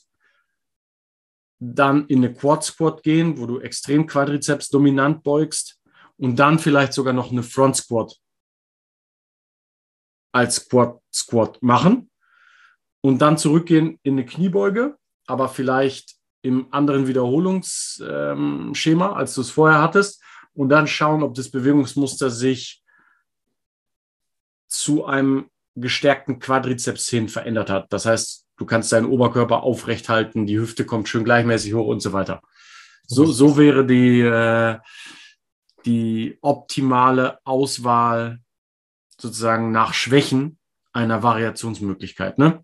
dann 1.59 2.05
in 2.07 2.19
eine 2.19 2.33
Quad 2.33 2.63
Squat 2.63 3.03
gehen, 3.03 3.38
wo 3.38 3.45
du 3.45 3.59
extrem 3.59 4.05
Quadrizeps 4.05 4.69
dominant 4.69 5.24
beugst 5.24 5.79
und 6.17 6.38
dann 6.38 6.59
vielleicht 6.59 6.93
sogar 6.93 7.13
noch 7.13 7.31
eine 7.31 7.43
Front 7.43 7.77
Squat 7.77 8.19
als 10.33 10.67
Quad 10.67 11.00
Squat 11.13 11.62
machen 11.62 12.12
und 13.01 13.19
dann 13.19 13.38
zurückgehen 13.38 14.00
in 14.03 14.15
eine 14.15 14.25
Kniebeuge, 14.25 14.97
aber 15.27 15.47
vielleicht 15.47 16.17
im 16.45 16.71
anderen 16.71 17.07
Wiederholungsschema, 17.07 19.13
als 19.13 19.33
du 19.33 19.41
es 19.41 19.49
vorher 19.49 19.81
hattest 19.81 20.21
und 20.53 20.69
dann 20.69 20.85
schauen, 20.85 21.23
ob 21.23 21.33
das 21.33 21.49
Bewegungsmuster 21.49 22.29
sich 22.29 22.83
zu 24.67 25.05
einem 25.05 25.49
gestärkten 25.75 26.37
Quadrizeps 26.39 27.09
hin 27.09 27.29
verändert 27.29 27.71
hat. 27.71 27.91
Das 27.91 28.05
heißt, 28.05 28.45
du 28.57 28.65
kannst 28.65 28.91
deinen 28.91 29.07
Oberkörper 29.07 29.63
aufrecht 29.63 30.07
halten, 30.07 30.45
die 30.45 30.59
Hüfte 30.59 30.85
kommt 30.85 31.09
schön 31.09 31.23
gleichmäßig 31.23 31.73
hoch 31.73 31.87
und 31.87 32.01
so 32.01 32.13
weiter. 32.13 32.43
So, 33.07 33.25
so 33.25 33.57
wäre 33.57 33.83
die, 33.85 34.21
äh, 34.21 34.77
die 35.85 36.37
optimale 36.41 37.39
Auswahl 37.43 38.39
sozusagen 39.17 39.71
nach 39.71 39.95
Schwächen 39.95 40.59
einer 40.93 41.23
Variationsmöglichkeit. 41.23 42.37
Ne? 42.37 42.63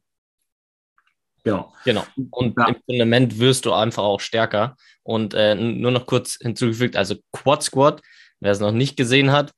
Genau. 1.43 1.73
Genau. 1.85 2.05
Und 2.29 2.57
ja. 2.57 2.67
im 2.67 2.75
Fundament 2.85 3.39
wirst 3.39 3.65
du 3.65 3.73
einfach 3.73 4.03
auch 4.03 4.19
stärker. 4.19 4.75
Und 5.03 5.33
äh, 5.33 5.55
nur 5.55 5.91
noch 5.91 6.05
kurz 6.05 6.37
hinzugefügt, 6.39 6.95
also 6.95 7.15
Quad 7.31 7.63
Squat, 7.63 8.01
wer 8.39 8.51
es 8.51 8.59
noch 8.59 8.71
nicht 8.71 8.95
gesehen 8.95 9.31
hat, 9.31 9.53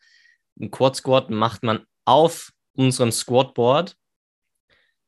ein 0.60 0.72
Quad 0.72 0.96
Squat 0.96 1.30
macht 1.30 1.64
man 1.64 1.86
auf 2.06 2.52
unserem 2.74 3.12
Squatboard. 3.12 3.96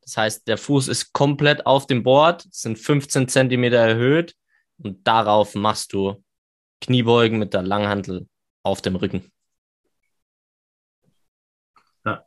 Das 0.02 0.18
heißt, 0.18 0.48
der 0.48 0.58
Fuß 0.58 0.88
ist 0.88 1.14
komplett 1.14 1.66
auf 1.66 1.88
dem 1.88 2.04
Board, 2.04 2.46
sind 2.52 2.78
15 2.78 3.28
Zentimeter 3.28 3.78
erhöht 3.78 4.36
und 4.78 5.08
darauf 5.08 5.56
machst 5.56 5.94
du 5.94 6.24
Kniebeugen 6.82 7.40
mit 7.40 7.54
der 7.54 7.64
Langhantel 7.64 8.28
auf 8.64 8.82
dem 8.82 8.96
Rücken. 8.96 9.32
Ja. 12.06 12.26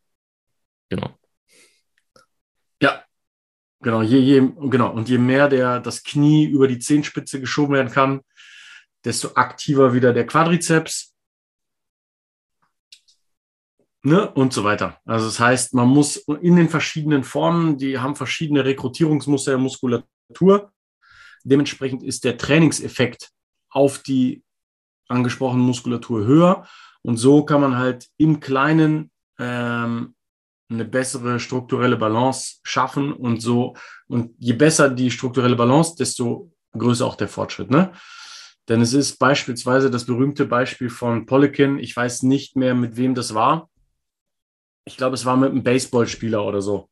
Genau. 0.89 1.18
Genau. 3.89 4.03
Je, 4.03 4.19
je, 4.19 4.53
genau. 4.69 4.93
Und 4.93 5.09
je 5.09 5.17
mehr 5.17 5.49
der, 5.49 5.81
das 5.81 6.03
Knie 6.03 6.45
über 6.45 6.69
die 6.69 6.79
Zehenspitze 6.79 7.41
geschoben 7.41 7.73
werden 7.73 7.91
kann, 7.91 8.21
desto 9.03 9.29
aktiver 9.35 9.95
wieder 9.95 10.13
der 10.13 10.27
Quadrizeps. 10.27 11.15
Ne, 14.03 14.31
und 14.33 14.53
so 14.53 14.63
weiter. 14.63 15.01
Also 15.07 15.25
das 15.25 15.41
heißt, 15.41 15.73
man 15.73 15.89
muss 15.89 16.17
in 16.19 16.57
den 16.57 16.69
verschiedenen 16.69 17.25
Formen, 17.25 17.79
die 17.79 17.99
haben 17.99 18.15
verschiedene 18.15 18.63
Rekrutierungsmuster 18.63 19.53
der 19.53 19.59
Muskulatur. 19.59 20.71
Dementsprechend 21.45 22.03
ist 22.03 22.25
der 22.25 22.37
Trainingseffekt 22.37 23.31
auf 23.71 24.01
die 24.01 24.45
angesprochenen 25.09 25.65
Muskulatur 25.65 26.27
höher. 26.27 26.69
Und 27.01 27.17
so 27.17 27.43
kann 27.43 27.63
man 27.63 27.79
halt 27.79 28.07
im 28.19 28.39
Kleinen 28.39 29.11
ähm, 29.39 30.15
eine 30.71 30.85
bessere 30.85 31.41
strukturelle 31.41 31.97
Balance 31.97 32.57
schaffen 32.63 33.13
und 33.13 33.41
so. 33.41 33.75
Und 34.07 34.35
je 34.39 34.53
besser 34.53 34.91
die 34.91 35.11
strukturelle 35.11 35.57
Balance, 35.57 35.95
desto 35.99 36.53
größer 36.77 37.07
auch 37.07 37.17
der 37.17 37.29
Fortschritt. 37.29 37.71
Ne? 37.71 37.93
Denn 38.69 38.83
es 38.83 38.93
ist 38.93 39.19
beispielsweise 39.19 39.91
das 39.91 40.05
berühmte 40.05 40.45
Beispiel 40.45 40.91
von 40.91 41.27
Polikin. 41.27 41.79
Ich 41.79 41.97
weiß 41.97 42.23
nicht 42.25 42.57
mehr, 42.57 42.75
mit 42.75 42.97
wem 42.97 43.15
das 43.15 43.35
war. 43.35 43.71
Ich 44.85 44.97
glaube, 44.97 45.15
es 45.15 45.25
war 45.25 45.37
mit 45.37 45.51
einem 45.51 45.63
Baseballspieler 45.63 46.45
oder 46.45 46.61
so. 46.61 46.89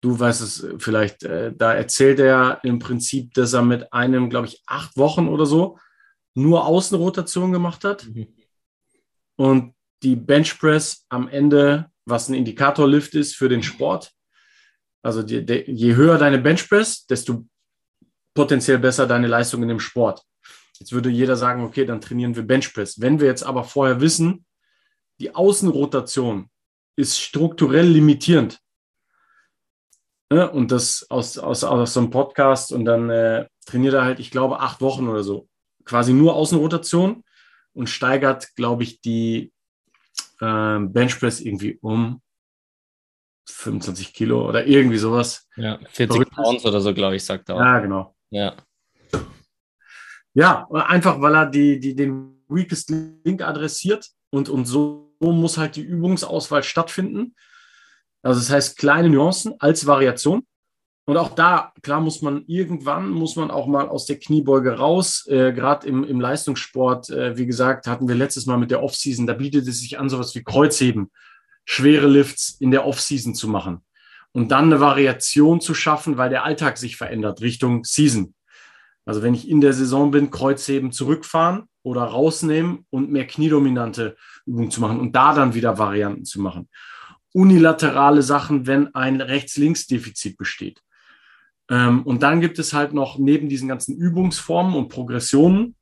Du 0.00 0.18
weißt 0.18 0.42
es 0.42 0.66
vielleicht. 0.78 1.22
Äh, 1.24 1.52
da 1.54 1.74
erzählt 1.74 2.18
er 2.18 2.60
im 2.64 2.78
Prinzip, 2.78 3.34
dass 3.34 3.52
er 3.52 3.62
mit 3.62 3.92
einem, 3.92 4.30
glaube 4.30 4.48
ich, 4.48 4.62
acht 4.66 4.96
Wochen 4.96 5.28
oder 5.28 5.46
so 5.46 5.78
nur 6.34 6.66
Außenrotation 6.66 7.52
gemacht 7.52 7.84
hat 7.84 8.06
mhm. 8.06 8.26
und 9.36 9.74
die 10.02 10.16
Benchpress 10.16 11.06
am 11.08 11.28
Ende, 11.28 11.90
was 12.04 12.28
ein 12.28 12.34
Indikatorlift 12.34 13.14
ist 13.14 13.36
für 13.36 13.48
den 13.48 13.62
Sport. 13.62 14.12
Also 15.02 15.22
die, 15.22 15.44
die, 15.44 15.64
je 15.66 15.94
höher 15.94 16.18
deine 16.18 16.38
Benchpress, 16.38 17.06
desto 17.06 17.46
potenziell 18.34 18.78
besser 18.78 19.06
deine 19.06 19.26
Leistung 19.26 19.62
in 19.62 19.68
dem 19.68 19.80
Sport. 19.80 20.22
Jetzt 20.78 20.92
würde 20.92 21.10
jeder 21.10 21.36
sagen, 21.36 21.64
okay, 21.64 21.84
dann 21.84 22.00
trainieren 22.00 22.34
wir 22.34 22.42
Benchpress. 22.42 23.00
Wenn 23.00 23.20
wir 23.20 23.26
jetzt 23.26 23.42
aber 23.42 23.64
vorher 23.64 24.00
wissen, 24.00 24.44
die 25.20 25.34
Außenrotation 25.34 26.48
ist 26.96 27.18
strukturell 27.18 27.86
limitierend. 27.86 28.58
Ne? 30.30 30.50
Und 30.50 30.72
das 30.72 31.06
aus, 31.10 31.38
aus, 31.38 31.62
aus 31.62 31.94
so 31.94 32.00
einem 32.00 32.10
Podcast 32.10 32.72
und 32.72 32.84
dann 32.84 33.10
äh, 33.10 33.46
trainiert 33.66 33.94
er 33.94 34.04
halt, 34.04 34.18
ich 34.18 34.30
glaube, 34.30 34.60
acht 34.60 34.80
Wochen 34.80 35.08
oder 35.08 35.22
so 35.22 35.48
quasi 35.84 36.12
nur 36.12 36.34
Außenrotation 36.34 37.24
und 37.74 37.88
steigert, 37.88 38.54
glaube 38.54 38.82
ich, 38.82 39.00
die 39.00 39.52
äh, 40.42 40.78
Benchpress 40.80 41.40
irgendwie 41.40 41.78
um 41.80 42.20
25 43.48 44.12
Kilo 44.12 44.48
oder 44.48 44.66
irgendwie 44.66 44.98
sowas. 44.98 45.48
Ja, 45.56 45.78
40 45.90 46.30
Pounds 46.30 46.64
oder 46.64 46.80
so, 46.80 46.92
glaube 46.92 47.16
ich, 47.16 47.24
sagt 47.24 47.48
er 47.48 47.56
auch. 47.56 47.60
Ja, 47.60 47.78
genau. 47.80 48.14
Ja. 48.30 48.56
Ja, 50.34 50.66
einfach 50.70 51.20
weil 51.20 51.34
er 51.34 51.46
die, 51.46 51.78
die, 51.78 51.94
den 51.94 52.42
Weakest 52.48 52.90
Link 52.90 53.42
adressiert 53.42 54.08
und, 54.30 54.48
und 54.48 54.64
so 54.64 55.14
muss 55.20 55.58
halt 55.58 55.76
die 55.76 55.82
Übungsauswahl 55.82 56.62
stattfinden. 56.62 57.34
Also 58.22 58.40
das 58.40 58.50
heißt 58.50 58.78
kleine 58.78 59.10
Nuancen 59.10 59.54
als 59.58 59.86
Variation. 59.86 60.46
Und 61.04 61.16
auch 61.16 61.34
da, 61.34 61.72
klar, 61.82 62.00
muss 62.00 62.22
man 62.22 62.44
irgendwann, 62.46 63.10
muss 63.10 63.34
man 63.34 63.50
auch 63.50 63.66
mal 63.66 63.88
aus 63.88 64.06
der 64.06 64.20
Kniebeuge 64.20 64.78
raus. 64.78 65.26
Äh, 65.26 65.52
Gerade 65.52 65.86
im, 65.88 66.04
im 66.04 66.20
Leistungssport, 66.20 67.10
äh, 67.10 67.36
wie 67.36 67.46
gesagt, 67.46 67.88
hatten 67.88 68.06
wir 68.06 68.14
letztes 68.14 68.46
Mal 68.46 68.56
mit 68.56 68.70
der 68.70 68.82
Offseason, 68.82 69.26
da 69.26 69.34
bietet 69.34 69.66
es 69.66 69.80
sich 69.80 69.98
an, 69.98 70.08
sowas 70.08 70.34
wie 70.36 70.44
Kreuzheben, 70.44 71.10
schwere 71.64 72.06
Lifts 72.06 72.56
in 72.60 72.70
der 72.70 72.86
Offseason 72.86 73.34
zu 73.34 73.48
machen. 73.48 73.82
und 74.32 74.50
dann 74.50 74.64
eine 74.66 74.80
Variation 74.80 75.60
zu 75.60 75.74
schaffen, 75.74 76.16
weil 76.16 76.30
der 76.30 76.44
Alltag 76.44 76.78
sich 76.78 76.96
verändert 76.96 77.40
Richtung 77.42 77.84
Season. 77.84 78.34
Also 79.04 79.22
wenn 79.22 79.34
ich 79.34 79.48
in 79.48 79.60
der 79.60 79.72
Saison 79.72 80.10
bin, 80.10 80.30
Kreuzheben 80.30 80.92
zurückfahren 80.92 81.64
oder 81.82 82.02
rausnehmen 82.02 82.86
und 82.90 83.10
mehr 83.10 83.26
kniedominante 83.26 84.16
Übungen 84.46 84.70
zu 84.70 84.80
machen 84.80 85.00
und 85.00 85.14
da 85.14 85.34
dann 85.34 85.54
wieder 85.54 85.78
Varianten 85.78 86.24
zu 86.24 86.40
machen. 86.40 86.68
Unilaterale 87.32 88.22
Sachen, 88.22 88.66
wenn 88.66 88.94
ein 88.94 89.20
Rechts-Links-Defizit 89.20 90.36
besteht. 90.36 90.82
Ähm, 91.72 92.02
und 92.02 92.22
dann 92.22 92.42
gibt 92.42 92.58
es 92.58 92.74
halt 92.74 92.92
noch 92.92 93.18
neben 93.18 93.48
diesen 93.48 93.66
ganzen 93.66 93.96
Übungsformen 93.96 94.74
und 94.74 94.90
Progressionen, 94.90 95.74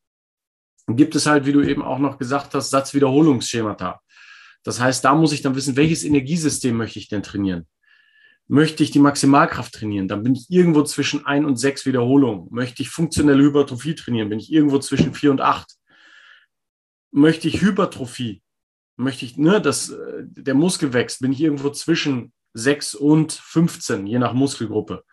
gibt 0.86 1.16
es 1.16 1.26
halt, 1.26 1.46
wie 1.46 1.52
du 1.52 1.62
eben 1.62 1.82
auch 1.82 1.98
noch 1.98 2.16
gesagt 2.16 2.54
hast, 2.54 2.70
Satzwiederholungsschemata. 2.70 4.00
Das 4.62 4.78
heißt, 4.78 5.04
da 5.04 5.16
muss 5.16 5.32
ich 5.32 5.42
dann 5.42 5.56
wissen, 5.56 5.74
welches 5.74 6.04
Energiesystem 6.04 6.76
möchte 6.76 7.00
ich 7.00 7.08
denn 7.08 7.24
trainieren? 7.24 7.66
Möchte 8.46 8.84
ich 8.84 8.92
die 8.92 9.00
Maximalkraft 9.00 9.74
trainieren, 9.74 10.06
dann 10.06 10.22
bin 10.22 10.34
ich 10.34 10.46
irgendwo 10.48 10.84
zwischen 10.84 11.26
ein 11.26 11.44
und 11.44 11.56
sechs 11.56 11.86
Wiederholungen. 11.86 12.46
Möchte 12.50 12.82
ich 12.82 12.90
funktionelle 12.90 13.42
Hypertrophie 13.42 13.96
trainieren, 13.96 14.28
bin 14.28 14.38
ich 14.38 14.52
irgendwo 14.52 14.78
zwischen 14.78 15.12
vier 15.12 15.32
und 15.32 15.40
acht. 15.40 15.72
Möchte 17.10 17.48
ich 17.48 17.62
Hypertrophie, 17.62 18.42
möchte 18.96 19.24
ich, 19.24 19.36
ne, 19.36 19.60
dass 19.60 19.90
äh, 19.90 20.22
der 20.24 20.54
Muskel 20.54 20.92
wächst, 20.92 21.20
bin 21.20 21.32
ich 21.32 21.40
irgendwo 21.40 21.70
zwischen 21.70 22.32
sechs 22.54 22.94
und 22.94 23.32
15, 23.32 24.06
je 24.06 24.20
nach 24.20 24.34
Muskelgruppe. 24.34 25.04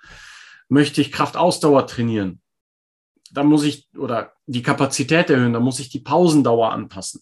Möchte 0.70 1.02
ich 1.02 1.12
Kraftausdauer 1.12 1.88
trainieren, 1.88 2.42
dann 3.32 3.48
muss 3.48 3.64
ich, 3.64 3.88
oder 3.96 4.34
die 4.46 4.64
Kapazität 4.64 5.30
erhöhen, 5.30 5.54
dann 5.54 5.64
muss 5.64 5.80
ich 5.80 5.90
die 5.90 6.00
Pausendauer 6.00 6.72
anpassen. 6.72 7.22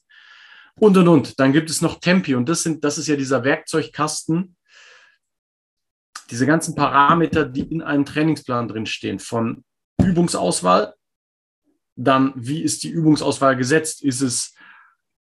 Und 0.78 0.98
und 0.98 1.08
und. 1.08 1.40
Dann 1.40 1.54
gibt 1.54 1.70
es 1.70 1.82
noch 1.82 2.00
Tempi 2.00 2.36
und 2.36 2.50
das 2.50 2.64
sind, 2.64 2.84
das 2.84 2.98
ist 2.98 3.08
ja 3.08 3.16
dieser 3.16 3.44
Werkzeugkasten, 3.44 4.56
diese 6.30 6.46
ganzen 6.46 6.75
Parameter, 6.75 7.46
die 7.46 7.62
in 7.62 7.82
einem 7.82 8.06
Trainingsplan 8.06 8.68
drinstehen, 8.68 9.20
von 9.20 9.64
Übungsauswahl, 10.02 10.96
dann 11.96 12.34
wie 12.36 12.62
ist 12.62 12.84
die 12.84 12.90
Übungsauswahl 12.90 13.56
gesetzt? 13.56 14.04
Ist 14.04 14.22
es, 14.22 14.56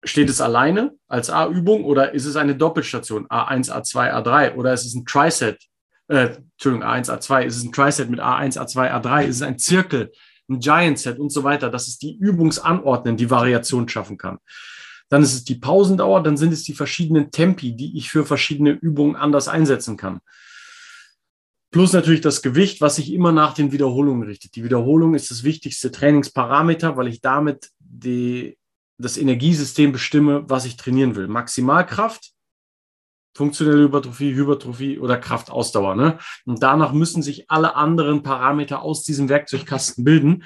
steht 0.04 0.28
es 0.28 0.40
alleine 0.40 0.92
als 1.09 1.31
A-Übung 1.31 1.85
oder 1.85 2.12
ist 2.12 2.26
es 2.26 2.37
eine 2.37 2.57
Doppelstation 2.57 3.26
A1, 3.28 3.71
A2, 3.71 4.12
A3 4.12 4.54
oder 4.54 4.73
ist 4.73 4.85
es 4.85 4.95
ein 4.95 5.04
Triset? 5.04 5.61
Äh, 6.09 6.37
Entschuldigung, 6.52 6.87
A1, 6.87 7.11
A2, 7.11 7.44
ist 7.44 7.56
es 7.56 7.64
ein 7.64 7.73
Triset 7.73 8.11
mit 8.11 8.21
A1, 8.21 8.59
A2, 8.59 8.92
A3? 8.92 9.25
Ist 9.25 9.37
es 9.37 9.42
ein 9.42 9.59
Zirkel, 9.59 10.12
ein 10.49 10.61
Giant 10.61 10.99
Set 10.99 11.18
und 11.18 11.30
so 11.30 11.44
weiter? 11.44 11.71
Das 11.71 11.88
ist 11.88 12.02
die 12.02 12.16
Übungsanordnen, 12.16 13.16
die 13.16 13.30
Variation 13.30 13.88
schaffen 13.88 14.18
kann. 14.18 14.38
Dann 15.09 15.23
ist 15.23 15.35
es 15.35 15.44
die 15.44 15.56
Pausendauer, 15.56 16.23
dann 16.23 16.37
sind 16.37 16.52
es 16.52 16.64
die 16.64 16.73
verschiedenen 16.73 17.30
Tempi, 17.30 17.76
die 17.76 17.97
ich 17.99 18.11
für 18.11 18.25
verschiedene 18.25 18.71
Übungen 18.71 19.14
anders 19.14 19.47
einsetzen 19.47 19.97
kann. 19.97 20.21
Plus 21.71 21.94
natürlich 21.94 22.21
das 22.21 22.42
Gewicht, 22.42 22.82
was 22.82 22.97
sich 22.97 23.12
immer 23.12 23.32
nach 23.32 23.54
den 23.54 23.73
Wiederholungen 23.73 24.25
richtet. 24.25 24.56
Die 24.56 24.64
Wiederholung 24.64 25.14
ist 25.14 25.30
das 25.30 25.42
wichtigste 25.42 25.90
Trainingsparameter, 25.90 26.99
weil 26.99 27.09
ich 27.09 27.23
damit 27.23 27.71
die, 27.78 28.59
das 28.99 29.16
Energiesystem 29.16 29.90
bestimme, 29.90 30.44
was 30.49 30.66
ich 30.66 30.76
trainieren 30.76 31.16
will. 31.16 31.28
Maximalkraft, 31.28 32.32
funktionelle 33.34 33.84
Hypertrophie, 33.84 34.34
Hypertrophie 34.34 34.98
oder 34.98 35.16
Kraftausdauer. 35.16 35.94
Ne? 35.94 36.18
Und 36.44 36.62
danach 36.62 36.92
müssen 36.92 37.22
sich 37.22 37.50
alle 37.50 37.74
anderen 37.74 38.22
Parameter 38.22 38.82
aus 38.82 39.02
diesem 39.02 39.28
Werkzeugkasten 39.28 40.04
bilden. 40.04 40.44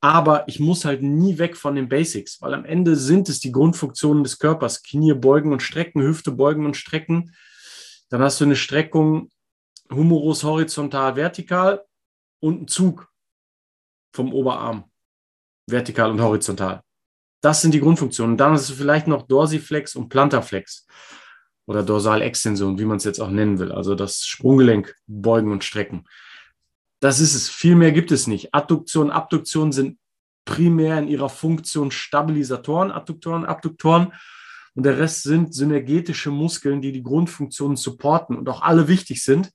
Aber 0.00 0.46
ich 0.46 0.60
muss 0.60 0.84
halt 0.84 1.02
nie 1.02 1.38
weg 1.38 1.56
von 1.56 1.74
den 1.74 1.88
Basics, 1.88 2.40
weil 2.42 2.54
am 2.54 2.64
Ende 2.64 2.96
sind 2.96 3.28
es 3.28 3.40
die 3.40 3.52
Grundfunktionen 3.52 4.22
des 4.22 4.38
Körpers. 4.38 4.82
Knie 4.82 5.14
beugen 5.14 5.52
und 5.52 5.62
strecken, 5.62 6.02
Hüfte 6.02 6.32
beugen 6.32 6.66
und 6.66 6.76
strecken. 6.76 7.34
Dann 8.10 8.22
hast 8.22 8.40
du 8.40 8.44
eine 8.44 8.56
Streckung 8.56 9.30
Humerus 9.90 10.42
horizontal, 10.42 11.16
vertikal 11.16 11.84
und 12.40 12.62
ein 12.62 12.68
Zug 12.68 13.08
vom 14.12 14.32
Oberarm, 14.32 14.84
vertikal 15.68 16.10
und 16.10 16.20
horizontal. 16.20 16.82
Das 17.40 17.62
sind 17.62 17.72
die 17.72 17.80
Grundfunktionen. 17.80 18.36
Dann 18.36 18.52
hast 18.52 18.70
du 18.70 18.74
vielleicht 18.74 19.06
noch 19.06 19.22
Dorsiflex 19.22 19.94
und 19.94 20.08
Plantarflex 20.08 20.86
oder 21.66 21.82
Dorsalextension, 21.82 22.78
wie 22.78 22.84
man 22.84 22.98
es 22.98 23.04
jetzt 23.04 23.20
auch 23.20 23.30
nennen 23.30 23.58
will. 23.58 23.72
Also 23.72 23.94
das 23.94 24.24
Sprunggelenk 24.24 24.94
beugen 25.06 25.52
und 25.52 25.64
strecken. 25.64 26.04
Das 27.00 27.20
ist 27.20 27.34
es. 27.34 27.48
Viel 27.48 27.74
mehr 27.74 27.92
gibt 27.92 28.12
es 28.12 28.26
nicht. 28.26 28.54
Adduktion, 28.54 29.10
Abduktion 29.10 29.72
sind 29.72 29.98
primär 30.44 30.98
in 30.98 31.08
ihrer 31.08 31.28
Funktion 31.28 31.90
Stabilisatoren, 31.90 32.90
Adduktoren, 32.90 33.44
Abduktoren. 33.44 34.12
Und 34.74 34.84
der 34.84 34.98
Rest 34.98 35.22
sind 35.22 35.54
synergetische 35.54 36.30
Muskeln, 36.30 36.80
die 36.80 36.92
die 36.92 37.02
Grundfunktionen 37.02 37.76
supporten 37.76 38.36
und 38.36 38.48
auch 38.48 38.62
alle 38.62 38.88
wichtig 38.88 39.22
sind 39.22 39.50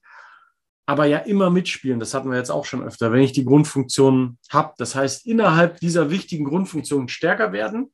aber 0.86 1.06
ja 1.06 1.18
immer 1.18 1.50
mitspielen. 1.50 2.00
Das 2.00 2.14
hatten 2.14 2.30
wir 2.30 2.36
jetzt 2.36 2.50
auch 2.50 2.64
schon 2.64 2.82
öfter, 2.82 3.12
wenn 3.12 3.22
ich 3.22 3.32
die 3.32 3.44
Grundfunktionen 3.44 4.38
habe. 4.50 4.74
Das 4.78 4.94
heißt, 4.94 5.26
innerhalb 5.26 5.80
dieser 5.80 6.10
wichtigen 6.10 6.44
Grundfunktionen 6.44 7.08
stärker 7.08 7.52
werden, 7.52 7.92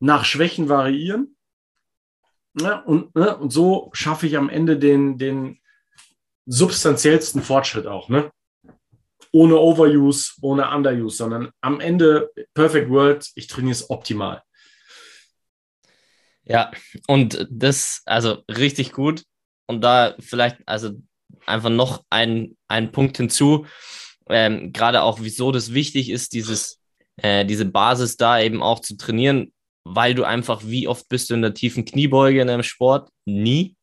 nach 0.00 0.24
Schwächen 0.24 0.68
variieren. 0.68 1.36
Ja, 2.60 2.80
und, 2.80 3.14
ne, 3.14 3.36
und 3.36 3.50
so 3.52 3.90
schaffe 3.92 4.26
ich 4.26 4.36
am 4.36 4.48
Ende 4.48 4.78
den, 4.78 5.18
den 5.18 5.58
substanziellsten 6.46 7.42
Fortschritt 7.42 7.86
auch. 7.86 8.08
Ne? 8.08 8.30
Ohne 9.32 9.56
Overuse, 9.56 10.34
ohne 10.40 10.70
Underuse, 10.70 11.16
sondern 11.16 11.50
am 11.60 11.80
Ende 11.80 12.30
Perfect 12.54 12.90
World, 12.90 13.28
ich 13.34 13.48
trainiere 13.48 13.72
es 13.72 13.90
optimal. 13.90 14.42
Ja, 16.44 16.70
und 17.08 17.48
das, 17.50 18.02
also 18.04 18.42
richtig 18.48 18.92
gut. 18.92 19.24
Und 19.66 19.80
da 19.80 20.14
vielleicht, 20.20 20.58
also 20.66 20.90
einfach 21.46 21.70
noch 21.70 22.04
ein, 22.10 22.56
ein 22.68 22.92
Punkt 22.92 23.16
hinzu, 23.16 23.66
ähm, 24.28 24.72
gerade 24.72 25.02
auch, 25.02 25.20
wieso 25.20 25.52
das 25.52 25.72
wichtig 25.72 26.10
ist, 26.10 26.34
dieses, 26.34 26.80
äh, 27.16 27.44
diese 27.46 27.64
Basis 27.64 28.16
da 28.16 28.38
eben 28.40 28.62
auch 28.62 28.80
zu 28.80 28.96
trainieren, 28.96 29.53
weil 29.84 30.14
du 30.14 30.24
einfach, 30.24 30.62
wie 30.64 30.88
oft 30.88 31.08
bist 31.08 31.30
du 31.30 31.34
in 31.34 31.42
der 31.42 31.54
tiefen 31.54 31.84
Kniebeuge 31.84 32.40
in 32.40 32.48
einem 32.48 32.62
Sport? 32.62 33.10
Nie. 33.26 33.76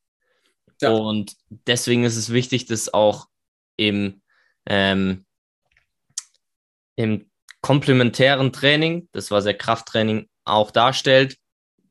Ja. 0.82 0.90
Und 0.90 1.36
deswegen 1.50 2.04
ist 2.04 2.18
es 2.18 2.32
wichtig, 2.32 2.66
dass 2.66 2.94
auch 2.94 3.28
im, 3.78 4.22
ähm, 4.66 5.26
im 6.96 7.30
komplementären 7.62 8.52
Training, 8.52 9.08
das 9.12 9.30
was 9.30 9.44
der 9.44 9.54
Krafttraining 9.54 10.28
auch 10.44 10.72
darstellt, 10.72 11.38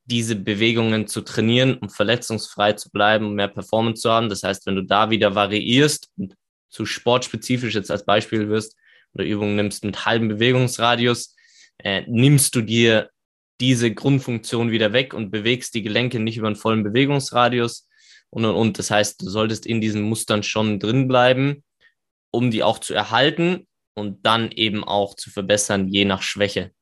diese 0.04 0.34
Bewegungen 0.34 1.06
zu 1.06 1.20
trainieren, 1.20 1.78
um 1.78 1.88
verletzungsfrei 1.88 2.72
zu 2.72 2.90
bleiben, 2.90 3.26
um 3.26 3.34
mehr 3.34 3.48
Performance 3.48 4.02
zu 4.02 4.10
haben. 4.10 4.28
Das 4.28 4.42
heißt, 4.42 4.66
wenn 4.66 4.74
du 4.74 4.82
da 4.82 5.10
wieder 5.10 5.36
variierst 5.36 6.10
und 6.16 6.34
zu 6.68 6.84
sportspezifisch 6.84 7.74
jetzt 7.74 7.92
als 7.92 8.04
Beispiel 8.04 8.48
wirst 8.48 8.76
oder 9.14 9.24
Übungen 9.24 9.54
nimmst 9.54 9.84
mit 9.84 10.04
halbem 10.04 10.28
Bewegungsradius, 10.28 11.36
äh, 11.78 12.02
nimmst 12.08 12.56
du 12.56 12.62
dir 12.62 13.10
diese 13.60 13.92
Grundfunktion 13.92 14.70
wieder 14.70 14.92
weg 14.92 15.14
und 15.14 15.30
bewegst 15.30 15.74
die 15.74 15.82
Gelenke 15.82 16.18
nicht 16.18 16.36
über 16.36 16.46
einen 16.46 16.56
vollen 16.56 16.82
Bewegungsradius 16.82 17.88
und 18.30 18.44
und 18.44 18.54
und. 18.54 18.78
Das 18.78 18.90
heißt, 18.90 19.22
du 19.22 19.28
solltest 19.28 19.66
in 19.66 19.80
diesen 19.80 20.02
Mustern 20.02 20.42
schon 20.42 20.78
drin 20.78 21.08
bleiben, 21.08 21.62
um 22.30 22.50
die 22.50 22.62
auch 22.62 22.78
zu 22.78 22.94
erhalten 22.94 23.66
und 23.94 24.24
dann 24.24 24.50
eben 24.52 24.84
auch 24.84 25.14
zu 25.14 25.30
verbessern, 25.30 25.88
je 25.88 26.04
nach 26.04 26.22
Schwäche. 26.22 26.72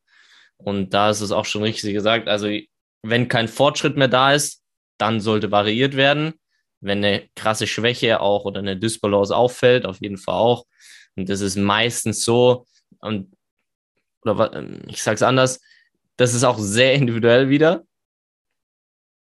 Und 0.57 0.95
da 0.95 1.11
ist 1.11 1.21
es 1.21 1.33
auch 1.33 1.45
schon 1.45 1.62
richtig 1.62 1.95
gesagt. 1.95 2.29
Also 2.29 2.49
wenn 3.03 3.29
kein 3.29 3.49
Fortschritt 3.49 3.97
mehr 3.97 4.09
da 4.09 4.33
ist, 4.33 4.62
dann 4.99 5.21
sollte 5.21 5.51
variiert 5.51 5.97
werden. 5.97 6.35
Wenn 6.81 7.05
eine 7.05 7.29
krasse 7.35 7.67
Schwäche 7.67 8.21
auch 8.21 8.45
oder 8.45 8.61
eine 8.61 8.77
Dysbalance 8.77 9.35
auffällt, 9.35 9.87
auf 9.87 10.01
jeden 10.01 10.19
Fall 10.19 10.35
auch. 10.35 10.67
Und 11.17 11.29
das 11.29 11.41
ist 11.41 11.57
meistens 11.57 12.25
so, 12.25 12.67
und, 13.01 13.33
oder 14.23 14.64
ich 14.87 15.03
sage 15.03 15.17
es 15.17 15.23
anders, 15.23 15.61
das 16.19 16.35
ist 16.35 16.45
auch 16.45 16.59
sehr 16.59 16.95
individuell 16.95 17.49
wieder. 17.49 17.85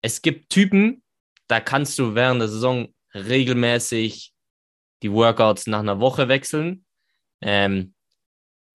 Es 0.02 0.22
gibt 0.22 0.50
Typen, 0.50 1.04
da 1.48 1.60
kannst 1.60 1.98
du 2.00 2.16
während 2.16 2.42
der 2.42 2.48
Saison 2.48 2.94
regelmäßig 3.14 4.34
die 5.04 5.12
Workouts 5.12 5.68
nach 5.68 5.80
einer 5.80 6.00
Woche 6.00 6.28
wechseln. 6.28 6.86
Ähm, 7.40 7.94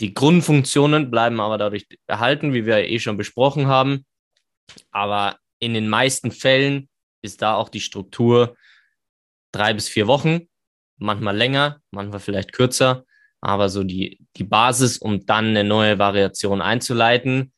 die 0.00 0.14
Grundfunktionen 0.14 1.10
bleiben 1.10 1.40
aber 1.40 1.58
dadurch 1.58 1.86
erhalten, 2.06 2.52
wie 2.52 2.64
wir 2.64 2.88
eh 2.88 2.98
schon 3.00 3.16
besprochen 3.16 3.66
haben. 3.66 4.06
Aber 4.92 5.38
in 5.58 5.74
den 5.74 5.88
meisten 5.88 6.30
Fällen 6.30 6.88
ist 7.22 7.42
da 7.42 7.54
auch 7.54 7.68
die 7.68 7.80
Struktur 7.80 8.56
drei 9.52 9.74
bis 9.74 9.88
vier 9.88 10.06
Wochen, 10.06 10.48
manchmal 10.98 11.36
länger, 11.36 11.80
manchmal 11.90 12.20
vielleicht 12.20 12.52
kürzer, 12.52 13.04
aber 13.40 13.68
so 13.68 13.82
die, 13.82 14.20
die 14.36 14.44
Basis, 14.44 14.98
um 14.98 15.26
dann 15.26 15.46
eine 15.46 15.64
neue 15.64 15.98
Variation 15.98 16.60
einzuleiten, 16.60 17.52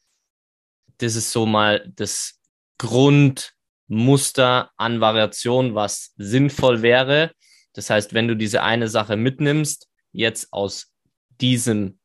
das 0.98 1.16
ist 1.16 1.32
so 1.32 1.46
mal 1.46 1.90
das 1.94 2.40
Grundmuster 2.78 4.70
an 4.76 5.00
Variation, 5.00 5.74
was 5.74 6.12
sinnvoll 6.16 6.82
wäre. 6.82 7.32
Das 7.72 7.90
heißt, 7.90 8.14
wenn 8.14 8.28
du 8.28 8.36
diese 8.36 8.62
eine 8.62 8.88
Sache 8.88 9.16
mitnimmst, 9.16 9.88
jetzt 10.12 10.52
aus 10.52 10.92
diesem 11.40 11.98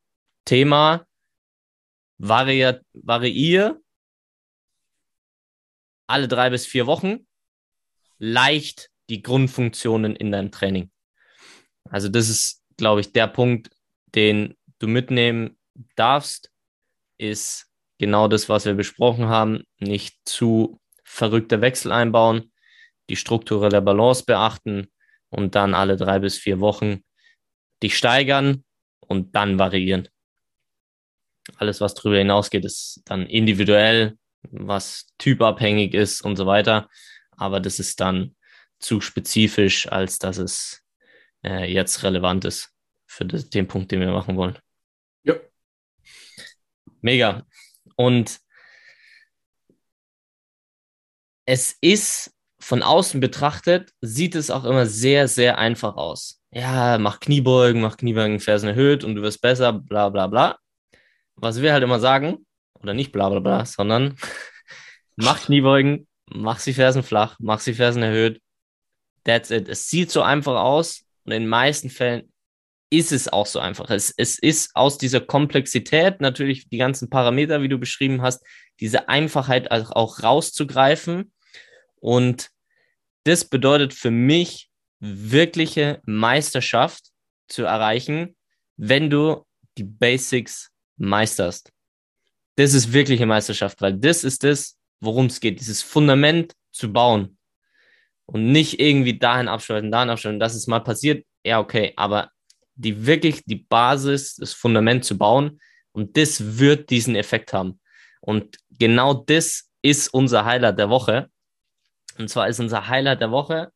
Thema, 0.45 1.05
variier, 2.17 2.81
variier 2.93 3.79
alle 6.07 6.27
drei 6.27 6.49
bis 6.49 6.65
vier 6.65 6.85
Wochen 6.85 7.27
leicht 8.19 8.89
die 9.09 9.21
Grundfunktionen 9.21 10.15
in 10.15 10.31
deinem 10.31 10.51
Training. 10.51 10.91
Also 11.89 12.09
das 12.09 12.29
ist, 12.29 12.63
glaube 12.77 13.01
ich, 13.01 13.11
der 13.11 13.27
Punkt, 13.27 13.69
den 14.15 14.55
du 14.79 14.87
mitnehmen 14.87 15.57
darfst, 15.95 16.51
ist 17.17 17.67
genau 18.03 18.27
das, 18.27 18.49
was 18.49 18.65
wir 18.65 18.73
besprochen 18.73 19.29
haben. 19.29 19.63
Nicht 19.79 20.17
zu 20.25 20.81
verrückte 21.05 21.61
Wechsel 21.61 21.93
einbauen, 21.93 22.51
die 23.09 23.15
strukturelle 23.15 23.81
Balance 23.81 24.25
beachten 24.25 24.87
und 25.29 25.55
dann 25.55 25.73
alle 25.73 25.95
drei 25.95 26.19
bis 26.19 26.37
vier 26.37 26.59
Wochen 26.59 27.01
dich 27.81 27.97
steigern 27.97 28.65
und 28.99 29.35
dann 29.35 29.57
variieren. 29.57 30.09
Alles, 31.55 31.79
was 31.79 31.93
darüber 31.93 32.17
hinausgeht, 32.17 32.65
ist 32.65 33.01
dann 33.05 33.25
individuell, 33.25 34.17
was 34.51 35.07
typabhängig 35.17 35.93
ist 35.93 36.21
und 36.21 36.35
so 36.35 36.45
weiter. 36.45 36.89
Aber 37.31 37.61
das 37.61 37.79
ist 37.79 38.01
dann 38.01 38.35
zu 38.79 38.99
spezifisch, 38.99 39.89
als 39.89 40.19
dass 40.19 40.37
es 40.37 40.83
äh, 41.45 41.71
jetzt 41.71 42.03
relevant 42.03 42.43
ist 42.43 42.69
für 43.05 43.23
den 43.23 43.67
Punkt, 43.67 43.91
den 43.91 44.01
wir 44.01 44.11
machen 44.11 44.35
wollen. 44.35 44.57
Ja. 45.23 45.35
Mega. 47.01 47.45
Und 47.95 48.39
es 51.45 51.77
ist 51.81 52.33
von 52.59 52.81
außen 52.81 53.19
betrachtet, 53.19 53.91
sieht 54.01 54.35
es 54.35 54.49
auch 54.49 54.63
immer 54.63 54.85
sehr, 54.85 55.27
sehr 55.27 55.57
einfach 55.57 55.95
aus. 55.95 56.41
Ja, 56.51 56.97
mach 56.97 57.19
Kniebeugen, 57.19 57.81
mach 57.81 57.97
Kniebeugen, 57.97 58.39
Fersen 58.39 58.69
erhöht 58.69 59.03
und 59.03 59.15
du 59.15 59.21
wirst 59.21 59.41
besser, 59.41 59.73
bla 59.73 60.09
bla 60.09 60.27
bla. 60.27 60.57
Was 61.35 61.61
wir 61.61 61.73
halt 61.73 61.83
immer 61.83 61.99
sagen, 61.99 62.45
oder 62.79 62.93
nicht 62.93 63.11
bla 63.11 63.29
bla 63.29 63.39
bla, 63.39 63.65
sondern 63.65 64.15
mach 65.15 65.45
Kniebeugen, 65.45 66.07
mach 66.27 66.59
sie 66.59 66.73
Fersen 66.73 67.03
flach, 67.03 67.35
mach 67.39 67.59
sie 67.59 67.73
Fersen 67.73 68.03
erhöht. 68.03 68.41
That's 69.23 69.51
it. 69.51 69.67
Es 69.69 69.89
sieht 69.89 70.11
so 70.11 70.21
einfach 70.21 70.61
aus 70.61 71.03
und 71.25 71.31
in 71.31 71.43
den 71.43 71.49
meisten 71.49 71.89
Fällen 71.89 72.32
ist 72.93 73.11
es 73.11 73.27
auch 73.27 73.47
so 73.47 73.59
einfach. 73.59 73.89
Es, 73.89 74.13
es 74.15 74.37
ist 74.37 74.75
aus 74.75 74.99
dieser 74.99 75.19
Komplexität 75.19 76.21
natürlich 76.21 76.69
die 76.69 76.77
ganzen 76.77 77.09
Parameter, 77.09 77.63
wie 77.63 77.67
du 77.67 77.79
beschrieben 77.79 78.21
hast, 78.21 78.45
diese 78.79 79.09
Einfachheit 79.09 79.71
auch 79.71 80.21
rauszugreifen. 80.21 81.33
Und 81.99 82.49
das 83.23 83.45
bedeutet 83.45 83.95
für 83.95 84.11
mich 84.11 84.69
wirkliche 84.99 86.01
Meisterschaft 86.05 87.05
zu 87.47 87.63
erreichen, 87.63 88.35
wenn 88.77 89.09
du 89.09 89.43
die 89.79 89.83
Basics 89.83 90.69
meisterst. 90.97 91.71
Das 92.57 92.75
ist 92.75 92.93
wirkliche 92.93 93.25
Meisterschaft, 93.25 93.81
weil 93.81 93.93
das 93.93 94.23
ist 94.23 94.43
das, 94.43 94.77
worum 94.99 95.25
es 95.25 95.39
geht, 95.39 95.59
dieses 95.59 95.81
Fundament 95.81 96.53
zu 96.71 96.93
bauen 96.93 97.39
und 98.27 98.51
nicht 98.51 98.79
irgendwie 98.79 99.17
dahin 99.17 99.47
abschalten, 99.47 99.91
dahin 99.91 100.11
abschalten, 100.11 100.39
dass 100.39 100.53
es 100.53 100.67
mal 100.67 100.81
passiert, 100.81 101.25
ja, 101.43 101.59
okay, 101.59 101.93
aber 101.95 102.29
die 102.75 103.05
wirklich 103.05 103.43
die 103.45 103.55
Basis, 103.55 104.35
das 104.35 104.53
Fundament 104.53 105.05
zu 105.05 105.17
bauen 105.17 105.59
und 105.91 106.17
das 106.17 106.57
wird 106.57 106.89
diesen 106.89 107.15
Effekt 107.15 107.53
haben. 107.53 107.79
Und 108.21 108.57
genau 108.71 109.13
das 109.13 109.69
ist 109.81 110.13
unser 110.13 110.45
Highlight 110.45 110.79
der 110.79 110.89
Woche. 110.89 111.29
Und 112.17 112.29
zwar 112.29 112.47
ist 112.47 112.59
unser 112.59 112.87
Highlight 112.87 113.21
der 113.21 113.31
Woche 113.31 113.71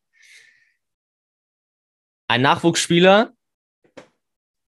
ein 2.28 2.42
Nachwuchsspieler, 2.42 3.32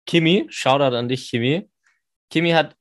Kimi, 0.06 0.46
Shoutout 0.48 0.96
an 0.96 1.08
dich, 1.08 1.28
Kimi. 1.28 1.68
Kimi 2.30 2.52
hat 2.52 2.76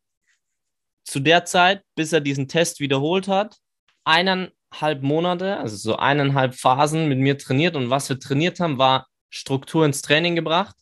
zu 1.04 1.20
der 1.20 1.46
Zeit, 1.46 1.84
bis 1.96 2.14
er 2.14 2.22
diesen 2.22 2.48
Test 2.48 2.80
wiederholt 2.80 3.28
hat, 3.28 3.58
eineinhalb 4.04 5.02
Monate, 5.02 5.58
also 5.58 5.76
so 5.76 5.96
eineinhalb 5.98 6.56
Phasen 6.56 7.10
mit 7.10 7.18
mir 7.18 7.38
trainiert. 7.38 7.76
Und 7.76 7.90
was 7.90 8.08
wir 8.08 8.20
trainiert 8.20 8.60
haben, 8.60 8.78
war 8.78 9.08
Struktur 9.30 9.86
ins 9.86 10.02
Training 10.02 10.36
gebracht, 10.36 10.76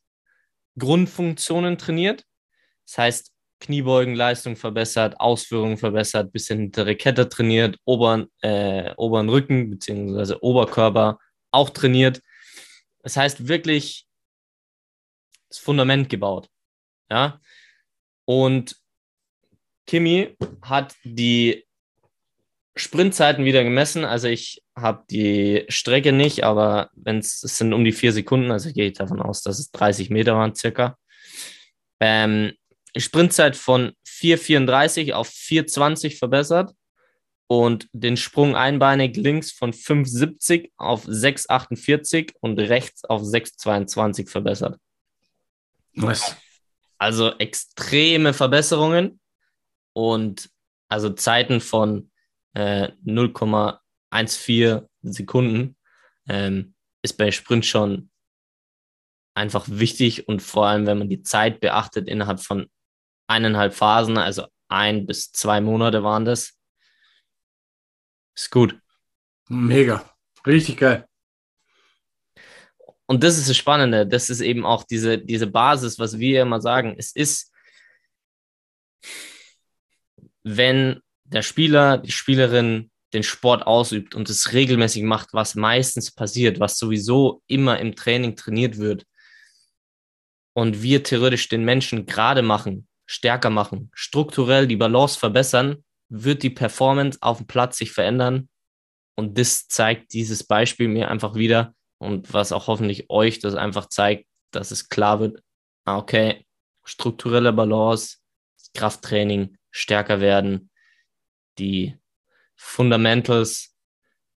Grundfunktionen 0.77 1.77
trainiert. 1.77 2.25
Das 2.85 2.97
heißt, 2.97 3.31
Kniebeugenleistung 3.59 4.55
verbessert, 4.55 5.19
Ausführungen 5.19 5.77
verbessert, 5.77 6.31
bisschen 6.31 6.59
hintere 6.59 6.95
Kette 6.95 7.29
trainiert, 7.29 7.77
oberen, 7.85 8.27
äh, 8.41 8.93
oberen 8.97 9.29
Rücken 9.29 9.71
bzw. 9.71 10.35
Oberkörper 10.41 11.19
auch 11.51 11.69
trainiert. 11.69 12.21
Das 13.01 13.17
heißt 13.17 13.47
wirklich 13.47 14.07
das 15.49 15.59
Fundament 15.59 16.09
gebaut. 16.09 16.49
Ja. 17.09 17.39
Und 18.25 18.75
Kimi 19.87 20.35
hat 20.61 20.95
die 21.03 21.65
Sprintzeiten 22.75 23.45
wieder 23.45 23.63
gemessen. 23.63 24.03
Also 24.03 24.27
ich 24.27 24.64
habe 24.75 25.05
die 25.09 25.65
Strecke 25.69 26.11
nicht, 26.11 26.43
aber 26.43 26.89
wenn 26.95 27.19
es 27.19 27.39
sind 27.39 27.73
um 27.73 27.85
die 27.85 27.93
vier 27.93 28.11
Sekunden, 28.11 28.51
also 28.51 28.71
gehe 28.71 28.87
ich 28.87 28.97
davon 28.97 29.21
aus, 29.21 29.41
dass 29.41 29.59
es 29.59 29.71
30 29.71 30.09
Meter 30.09 30.35
waren 30.35 30.53
circa. 30.53 30.97
Ähm, 31.99 32.53
Sprintzeit 32.97 33.55
von 33.55 33.93
4,34 34.07 35.13
auf 35.13 35.29
4,20 35.29 36.17
verbessert 36.17 36.73
und 37.47 37.87
den 37.93 38.17
Sprung 38.17 38.55
einbeinig 38.55 39.15
links 39.17 39.51
von 39.51 39.71
5,70 39.71 40.71
auf 40.77 41.05
6,48 41.05 42.33
und 42.41 42.59
rechts 42.59 43.05
auf 43.05 43.21
6,22 43.21 44.29
verbessert. 44.29 44.79
Was? 45.95 46.35
Also 46.97 47.31
extreme 47.37 48.33
Verbesserungen 48.33 49.19
und 49.93 50.49
also 50.87 51.09
Zeiten 51.09 51.61
von 51.61 52.11
äh, 52.53 52.89
0,14 54.23 54.87
Sekunden 55.03 55.77
ähm, 56.27 56.73
ist 57.01 57.17
bei 57.17 57.31
Sprint 57.31 57.65
schon 57.65 58.09
einfach 59.35 59.65
wichtig 59.67 60.27
und 60.27 60.41
vor 60.41 60.67
allem, 60.67 60.85
wenn 60.85 60.97
man 60.97 61.09
die 61.09 61.21
Zeit 61.21 61.59
beachtet 61.59 62.07
innerhalb 62.07 62.39
von 62.39 62.69
eineinhalb 63.27 63.73
Phasen, 63.73 64.17
also 64.17 64.47
ein 64.67 65.05
bis 65.05 65.31
zwei 65.31 65.61
Monate 65.61 66.03
waren 66.03 66.25
das. 66.25 66.57
Ist 68.35 68.51
gut. 68.51 68.79
Mega. 69.47 70.09
Richtig 70.45 70.77
geil. 70.77 71.07
Und 73.07 73.23
das 73.23 73.37
ist 73.37 73.49
das 73.49 73.57
Spannende. 73.57 74.07
Das 74.07 74.29
ist 74.29 74.41
eben 74.41 74.65
auch 74.65 74.83
diese, 74.83 75.19
diese 75.19 75.47
Basis, 75.47 75.99
was 75.99 76.17
wir 76.17 76.41
immer 76.41 76.59
sagen. 76.59 76.95
Es 76.97 77.11
ist, 77.11 77.53
wenn 80.43 81.01
der 81.23 81.43
Spieler, 81.43 81.97
die 81.97 82.11
Spielerin 82.11 82.91
den 83.15 83.23
Sport 83.23 83.65
ausübt 83.65 84.13
und 84.13 84.29
es 84.29 84.53
regelmäßig 84.53 85.03
macht, 85.03 85.33
was 85.33 85.55
meistens 85.55 86.11
passiert, 86.11 86.59
was 86.59 86.77
sowieso 86.77 87.41
immer 87.47 87.79
im 87.79 87.95
Training 87.95 88.35
trainiert 88.35 88.77
wird, 88.77 89.05
und 90.55 90.81
wir 90.81 91.03
theoretisch 91.03 91.49
den 91.49 91.65
Menschen 91.65 92.05
gerade 92.05 92.41
machen, 92.41 92.87
stärker 93.05 93.49
machen, 93.49 93.91
strukturell 93.93 94.67
die 94.67 94.77
Balance 94.77 95.19
verbessern, 95.19 95.83
wird 96.07 96.43
die 96.43 96.49
Performance 96.49 97.19
auf 97.21 97.37
dem 97.37 97.47
Platz 97.47 97.77
sich 97.77 97.91
verändern. 97.91 98.49
Und 99.15 99.37
das 99.37 99.67
zeigt 99.67 100.13
dieses 100.13 100.43
Beispiel 100.45 100.87
mir 100.87 101.11
einfach 101.11 101.35
wieder 101.35 101.75
und 101.99 102.33
was 102.33 102.51
auch 102.51 102.67
hoffentlich 102.67 103.09
euch 103.09 103.39
das 103.39 103.55
einfach 103.55 103.87
zeigt, 103.87 104.27
dass 104.51 104.71
es 104.71 104.87
klar 104.87 105.19
wird, 105.19 105.41
ah, 105.85 105.97
okay, 105.97 106.45
strukturelle 106.85 107.51
Balance, 107.51 108.17
Krafttraining, 108.73 109.57
stärker 109.71 110.19
werden, 110.19 110.69
die 111.59 111.97
Fundamentals, 112.65 113.75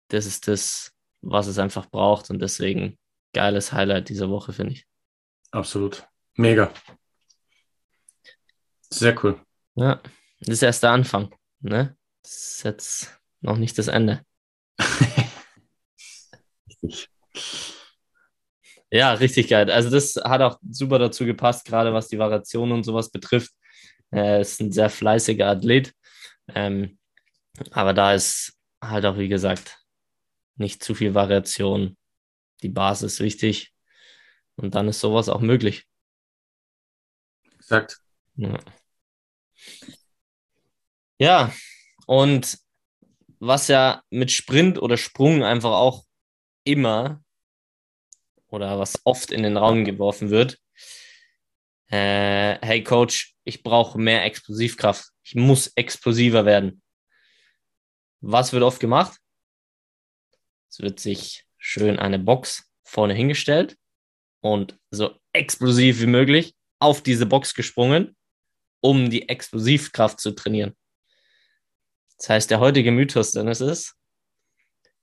das 0.08 0.26
ist 0.26 0.48
das, 0.48 0.92
was 1.22 1.46
es 1.46 1.58
einfach 1.58 1.86
braucht 1.86 2.28
und 2.28 2.40
deswegen 2.40 2.98
geiles 3.32 3.72
Highlight 3.72 4.08
dieser 4.08 4.28
Woche, 4.28 4.52
finde 4.52 4.72
ich. 4.74 4.86
Absolut. 5.52 6.06
Mega. 6.34 6.72
Sehr 8.90 9.16
cool. 9.24 9.40
Ja, 9.76 10.02
das 10.40 10.48
ist 10.48 10.62
erst 10.62 10.82
der 10.82 10.90
Anfang. 10.90 11.34
Ne? 11.60 11.96
Das 12.22 12.32
ist 12.32 12.62
jetzt 12.64 13.20
noch 13.40 13.56
nicht 13.56 13.78
das 13.78 13.88
Ende. 13.88 14.24
richtig. 16.68 17.08
Ja, 18.88 19.14
richtig 19.14 19.48
geil. 19.48 19.68
Also 19.68 19.90
das 19.90 20.14
hat 20.14 20.40
auch 20.42 20.60
super 20.70 21.00
dazu 21.00 21.26
gepasst, 21.26 21.66
gerade 21.66 21.92
was 21.92 22.06
die 22.06 22.20
Variation 22.20 22.70
und 22.70 22.84
sowas 22.84 23.10
betrifft. 23.10 23.50
Er 24.12 24.40
ist 24.40 24.60
ein 24.60 24.70
sehr 24.70 24.88
fleißiger 24.88 25.48
Athlet. 25.48 25.92
Ähm, 26.54 26.96
aber 27.70 27.92
da 27.94 28.14
ist 28.14 28.58
halt 28.82 29.04
auch, 29.06 29.18
wie 29.18 29.28
gesagt, 29.28 29.78
nicht 30.56 30.82
zu 30.82 30.94
viel 30.94 31.14
Variation. 31.14 31.96
Die 32.62 32.68
Basis 32.68 33.14
ist 33.14 33.20
wichtig. 33.20 33.72
Und 34.56 34.74
dann 34.74 34.88
ist 34.88 35.00
sowas 35.00 35.28
auch 35.28 35.40
möglich. 35.40 35.86
Exakt. 37.56 38.00
Ja. 38.36 38.58
ja, 41.18 41.52
und 42.06 42.58
was 43.38 43.68
ja 43.68 44.02
mit 44.10 44.30
Sprint 44.30 44.80
oder 44.80 44.96
Sprung 44.96 45.42
einfach 45.42 45.72
auch 45.72 46.04
immer 46.64 47.22
oder 48.48 48.78
was 48.78 49.00
oft 49.04 49.30
in 49.30 49.42
den 49.42 49.56
Raum 49.56 49.84
geworfen 49.84 50.30
wird, 50.30 50.58
äh, 51.88 52.58
hey 52.64 52.82
Coach, 52.82 53.34
ich 53.44 53.62
brauche 53.62 53.98
mehr 53.98 54.24
Explosivkraft. 54.24 55.10
Ich 55.22 55.34
muss 55.34 55.68
explosiver 55.68 56.44
werden. 56.44 56.82
Was 58.28 58.52
wird 58.52 58.64
oft 58.64 58.80
gemacht? 58.80 59.20
Es 60.68 60.80
wird 60.80 60.98
sich 60.98 61.46
schön 61.58 61.96
eine 61.96 62.18
Box 62.18 62.68
vorne 62.82 63.14
hingestellt 63.14 63.78
und 64.40 64.76
so 64.90 65.16
explosiv 65.32 66.00
wie 66.00 66.06
möglich 66.06 66.56
auf 66.80 67.04
diese 67.04 67.24
Box 67.24 67.54
gesprungen, 67.54 68.16
um 68.80 69.10
die 69.10 69.28
Explosivkraft 69.28 70.18
zu 70.18 70.32
trainieren. 70.32 70.74
Das 72.18 72.30
heißt, 72.30 72.50
der 72.50 72.58
heutige 72.58 72.90
Mythos, 72.90 73.30
Dennis, 73.30 73.60
ist, 73.60 73.94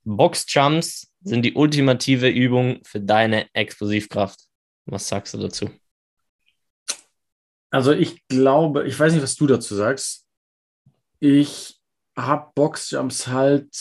Boxjumps 0.02 1.10
sind 1.22 1.46
die 1.46 1.54
ultimative 1.54 2.28
Übung 2.28 2.84
für 2.84 3.00
deine 3.00 3.48
Explosivkraft. 3.54 4.38
Was 4.84 5.08
sagst 5.08 5.32
du 5.32 5.38
dazu? 5.38 5.70
Also 7.70 7.92
ich 7.92 8.28
glaube, 8.28 8.86
ich 8.86 9.00
weiß 9.00 9.14
nicht, 9.14 9.22
was 9.22 9.34
du 9.34 9.46
dazu 9.46 9.74
sagst. 9.74 10.26
Ich 11.20 11.80
habe 12.16 12.52
Boxjumps 12.54 13.26
halt, 13.26 13.74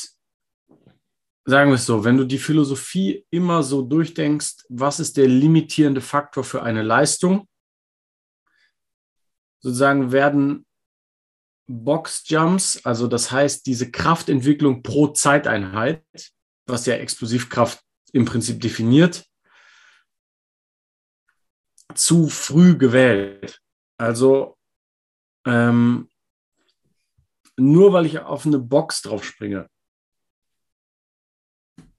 sagen 1.45 1.69
wir 1.69 1.75
es 1.75 1.85
so, 1.85 2.03
wenn 2.03 2.17
du 2.17 2.25
die 2.25 2.37
Philosophie 2.37 3.25
immer 3.29 3.63
so 3.63 3.81
durchdenkst, 3.81 4.65
was 4.69 4.99
ist 4.99 5.17
der 5.17 5.27
limitierende 5.27 6.01
Faktor 6.01 6.43
für 6.43 6.63
eine 6.63 6.81
Leistung? 6.81 7.47
Sozusagen 9.59 10.11
werden 10.11 10.65
Boxjumps, 11.67 12.85
also 12.85 13.07
das 13.07 13.31
heißt 13.31 13.65
diese 13.65 13.89
Kraftentwicklung 13.91 14.83
pro 14.83 15.07
Zeiteinheit, 15.07 16.03
was 16.65 16.85
ja 16.85 16.95
Explosivkraft 16.95 17.81
im 18.11 18.25
Prinzip 18.25 18.59
definiert, 18.59 19.25
zu 21.95 22.27
früh 22.27 22.77
gewählt. 22.77 23.61
Also 23.97 24.57
ähm, 25.45 26.09
nur 27.57 27.93
weil 27.93 28.05
ich 28.05 28.19
auf 28.19 28.45
eine 28.45 28.59
Box 28.59 29.01
drauf 29.01 29.23
springe, 29.23 29.69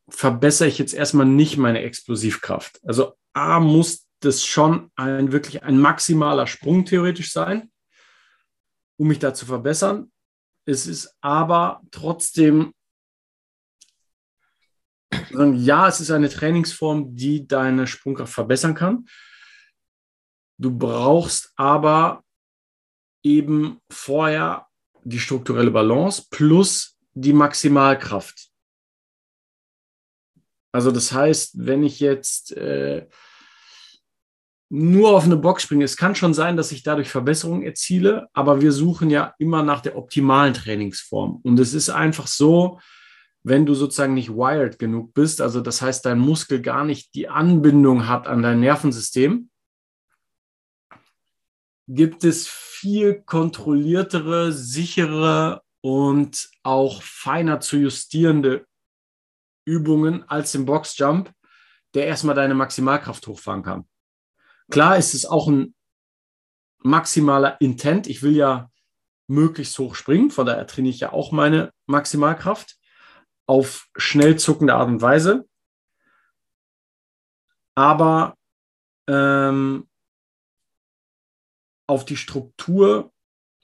verbessere 0.08 0.68
ich 0.68 0.78
jetzt 0.78 0.94
erstmal 0.94 1.26
nicht 1.26 1.56
meine 1.56 1.80
Explosivkraft. 1.80 2.80
Also 2.84 3.14
A 3.32 3.60
muss 3.60 4.06
das 4.20 4.44
schon 4.44 4.90
ein 4.96 5.32
wirklich 5.32 5.62
ein 5.62 5.78
maximaler 5.78 6.46
Sprung 6.46 6.84
theoretisch 6.84 7.32
sein, 7.32 7.70
um 8.96 9.08
mich 9.08 9.18
da 9.18 9.34
zu 9.34 9.46
verbessern. 9.46 10.10
Es 10.66 10.86
ist 10.86 11.14
aber 11.20 11.82
trotzdem, 11.90 12.72
ja, 15.30 15.88
es 15.88 16.00
ist 16.00 16.10
eine 16.10 16.28
Trainingsform, 16.28 17.14
die 17.14 17.46
deine 17.46 17.86
Sprungkraft 17.86 18.32
verbessern 18.32 18.74
kann. 18.74 19.06
Du 20.58 20.76
brauchst 20.76 21.52
aber 21.56 22.24
eben 23.22 23.80
vorher 23.90 24.68
die 25.04 25.18
strukturelle 25.18 25.70
Balance 25.70 26.24
plus 26.30 26.96
die 27.12 27.32
Maximalkraft. 27.32 28.50
Also 30.72 30.90
das 30.90 31.12
heißt, 31.12 31.64
wenn 31.64 31.84
ich 31.84 32.00
jetzt 32.00 32.52
äh, 32.56 33.06
nur 34.70 35.16
auf 35.16 35.24
eine 35.24 35.36
Box 35.36 35.62
springe, 35.62 35.84
es 35.84 35.96
kann 35.96 36.16
schon 36.16 36.34
sein, 36.34 36.56
dass 36.56 36.72
ich 36.72 36.82
dadurch 36.82 37.08
Verbesserungen 37.08 37.62
erziele, 37.62 38.26
aber 38.32 38.60
wir 38.60 38.72
suchen 38.72 39.08
ja 39.08 39.34
immer 39.38 39.62
nach 39.62 39.80
der 39.80 39.96
optimalen 39.96 40.52
Trainingsform. 40.52 41.40
Und 41.44 41.60
es 41.60 41.74
ist 41.74 41.90
einfach 41.90 42.26
so, 42.26 42.80
wenn 43.44 43.66
du 43.66 43.74
sozusagen 43.74 44.14
nicht 44.14 44.30
wired 44.30 44.78
genug 44.78 45.14
bist, 45.14 45.40
also 45.40 45.60
das 45.60 45.80
heißt, 45.80 46.04
dein 46.06 46.18
Muskel 46.18 46.60
gar 46.60 46.84
nicht 46.84 47.14
die 47.14 47.28
Anbindung 47.28 48.08
hat 48.08 48.26
an 48.26 48.42
dein 48.42 48.58
Nervensystem, 48.58 49.50
gibt 51.86 52.24
es 52.24 52.48
viel 52.84 53.22
kontrolliertere, 53.22 54.52
sichere 54.52 55.62
und 55.80 56.50
auch 56.62 57.00
feiner 57.00 57.58
zu 57.60 57.78
justierende 57.78 58.66
Übungen 59.64 60.28
als 60.28 60.54
im 60.54 60.66
Boxjump, 60.66 61.32
der 61.94 62.06
erstmal 62.06 62.34
deine 62.34 62.52
Maximalkraft 62.52 63.26
hochfahren 63.26 63.62
kann. 63.62 63.88
Klar 64.70 64.98
ist 64.98 65.14
es 65.14 65.24
auch 65.24 65.48
ein 65.48 65.74
maximaler 66.76 67.58
Intent. 67.58 68.06
Ich 68.06 68.22
will 68.22 68.36
ja 68.36 68.70
möglichst 69.28 69.78
hoch 69.78 69.94
springen, 69.94 70.30
von 70.30 70.44
daher 70.44 70.66
trainiere 70.66 70.94
ich 70.94 71.00
ja 71.00 71.10
auch 71.10 71.32
meine 71.32 71.72
Maximalkraft 71.86 72.76
auf 73.46 73.88
schnell 73.96 74.38
zuckende 74.38 74.74
Art 74.74 74.88
und 74.88 75.00
Weise. 75.00 75.48
Aber 77.76 78.36
ähm, 79.08 79.88
auf 81.86 82.04
die 82.04 82.16
Struktur 82.16 83.12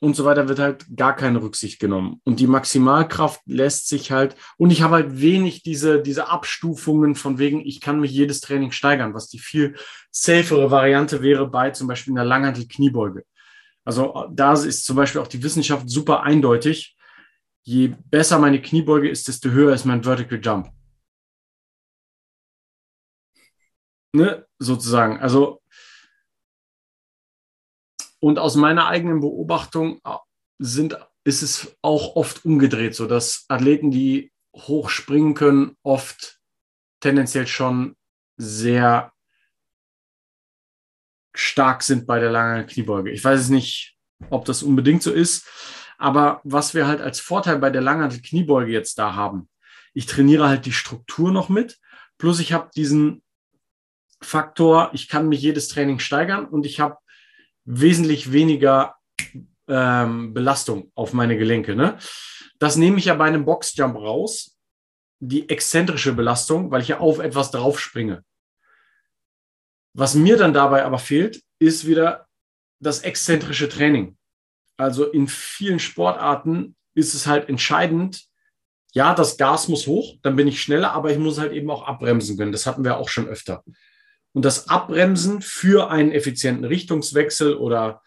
und 0.01 0.17
so 0.17 0.25
weiter 0.25 0.49
wird 0.49 0.59
halt 0.59 0.87
gar 0.97 1.15
keine 1.15 1.43
Rücksicht 1.43 1.79
genommen. 1.79 2.21
Und 2.25 2.41
die 2.41 2.47
Maximalkraft 2.47 3.43
lässt 3.45 3.89
sich 3.89 4.11
halt, 4.11 4.35
und 4.57 4.71
ich 4.71 4.81
habe 4.83 4.95
halt 4.95 5.21
wenig 5.21 5.63
diese, 5.63 6.01
diese 6.01 6.29
Abstufungen 6.29 7.15
von 7.15 7.39
wegen, 7.39 7.61
ich 7.61 7.81
kann 7.81 8.01
mich 8.01 8.11
jedes 8.11 8.41
Training 8.41 8.73
steigern, 8.73 9.13
was 9.13 9.29
die 9.29 9.39
viel 9.39 9.77
safere 10.11 10.71
Variante 10.71 11.23
wäre 11.23 11.49
bei 11.49 11.71
zum 11.71 11.87
Beispiel 11.87 12.15
einer 12.15 12.25
Langhantel-Kniebeuge. 12.25 13.25
Also 13.85 14.27
da 14.33 14.55
ist 14.55 14.85
zum 14.85 14.97
Beispiel 14.97 15.21
auch 15.21 15.27
die 15.27 15.43
Wissenschaft 15.43 15.89
super 15.89 16.23
eindeutig. 16.23 16.97
Je 17.63 17.95
besser 18.11 18.39
meine 18.39 18.63
Kniebeuge 18.63 19.09
ist, 19.09 19.29
desto 19.29 19.51
höher 19.51 19.75
ist 19.75 19.85
mein 19.85 20.03
Vertical 20.03 20.41
Jump. 20.43 20.71
Ne, 24.13 24.47
sozusagen. 24.59 25.21
Also 25.21 25.63
und 28.21 28.39
aus 28.39 28.55
meiner 28.55 28.87
eigenen 28.87 29.21
Beobachtung 29.21 30.01
äh, 30.05 30.17
sind, 30.59 30.99
ist 31.25 31.43
es 31.43 31.77
auch 31.83 32.17
oft 32.17 32.45
umgedreht, 32.45 32.95
so 32.95 33.07
dass 33.07 33.45
Athleten, 33.49 33.91
die 33.91 34.33
hoch 34.55 34.91
springen 34.91 35.35
können, 35.35 35.77
oft 35.83 36.39
tendenziell 37.01 37.47
schon 37.47 37.97
sehr 38.37 39.13
stark 41.35 41.83
sind 41.83 42.07
bei 42.07 42.19
der 42.19 42.31
langen 42.31 42.67
Kniebeuge. 42.67 43.11
Ich 43.11 43.25
weiß 43.25 43.41
es 43.41 43.49
nicht, 43.49 43.97
ob 44.29 44.45
das 44.45 44.63
unbedingt 44.63 45.03
so 45.03 45.13
ist, 45.13 45.47
aber 45.99 46.41
was 46.45 46.75
wir 46.75 46.87
halt 46.87 47.01
als 47.01 47.21
Vorteil 47.21 47.59
bei 47.59 47.71
der 47.71 47.83
langen 47.83 48.11
Kniebeuge 48.23 48.73
jetzt 48.73 48.99
da 48.99 49.15
haben, 49.15 49.49
ich 49.95 50.07
trainiere 50.07 50.49
halt 50.49 50.67
die 50.67 50.73
Struktur 50.73 51.33
noch 51.33 51.49
mit, 51.49 51.79
plus 52.19 52.41
ich 52.41 52.53
habe 52.53 52.71
diesen 52.75 53.23
Faktor, 54.23 54.91
ich 54.93 55.09
kann 55.09 55.29
mich 55.29 55.41
jedes 55.41 55.69
Training 55.69 55.99
steigern 55.99 56.47
und 56.47 56.67
ich 56.67 56.81
habe 56.81 56.99
wesentlich 57.71 58.33
weniger 58.33 58.97
ähm, 59.69 60.35
Belastung 60.35 60.91
auf 60.95 61.13
meine 61.13 61.39
Gelenke. 61.39 61.77
Ne? 61.77 61.99
Das 62.59 62.77
nehme 62.77 62.99
ich 62.99 63.07
ja 63.07 63.15
bei 63.15 63.27
einem 63.27 63.45
Boxjump 63.45 63.97
raus, 63.97 64.57
die 65.21 65.49
exzentrische 65.49 66.13
Belastung, 66.13 66.71
weil 66.71 66.83
ich 66.83 66.89
ja 66.89 66.99
auf 66.99 67.19
etwas 67.19 67.51
draufspringe. 67.51 68.25
Was 69.95 70.15
mir 70.15 70.37
dann 70.37 70.53
dabei 70.53 70.85
aber 70.85 70.99
fehlt, 70.99 71.43
ist 71.59 71.87
wieder 71.87 72.27
das 72.81 73.01
exzentrische 73.01 73.69
Training. 73.69 74.17
Also 74.77 75.05
in 75.05 75.29
vielen 75.29 75.79
Sportarten 75.79 76.77
ist 76.95 77.15
es 77.15 77.27
halt 77.27 77.49
entscheidend, 77.49 78.25
ja, 78.93 79.15
das 79.15 79.37
Gas 79.37 79.69
muss 79.69 79.87
hoch, 79.87 80.17
dann 80.23 80.35
bin 80.35 80.49
ich 80.49 80.61
schneller, 80.61 80.93
aber 80.93 81.13
ich 81.13 81.19
muss 81.19 81.39
halt 81.39 81.53
eben 81.53 81.71
auch 81.71 81.87
abbremsen 81.87 82.37
können. 82.37 82.51
Das 82.51 82.67
hatten 82.67 82.83
wir 82.83 82.97
auch 82.97 83.09
schon 83.09 83.29
öfter 83.29 83.63
und 84.33 84.45
das 84.45 84.69
Abbremsen 84.69 85.43
für 85.43 85.91
einen 85.91 86.13
effizienten 86.13 86.65
Richtungswechsel 86.65 87.55
oder 87.55 88.03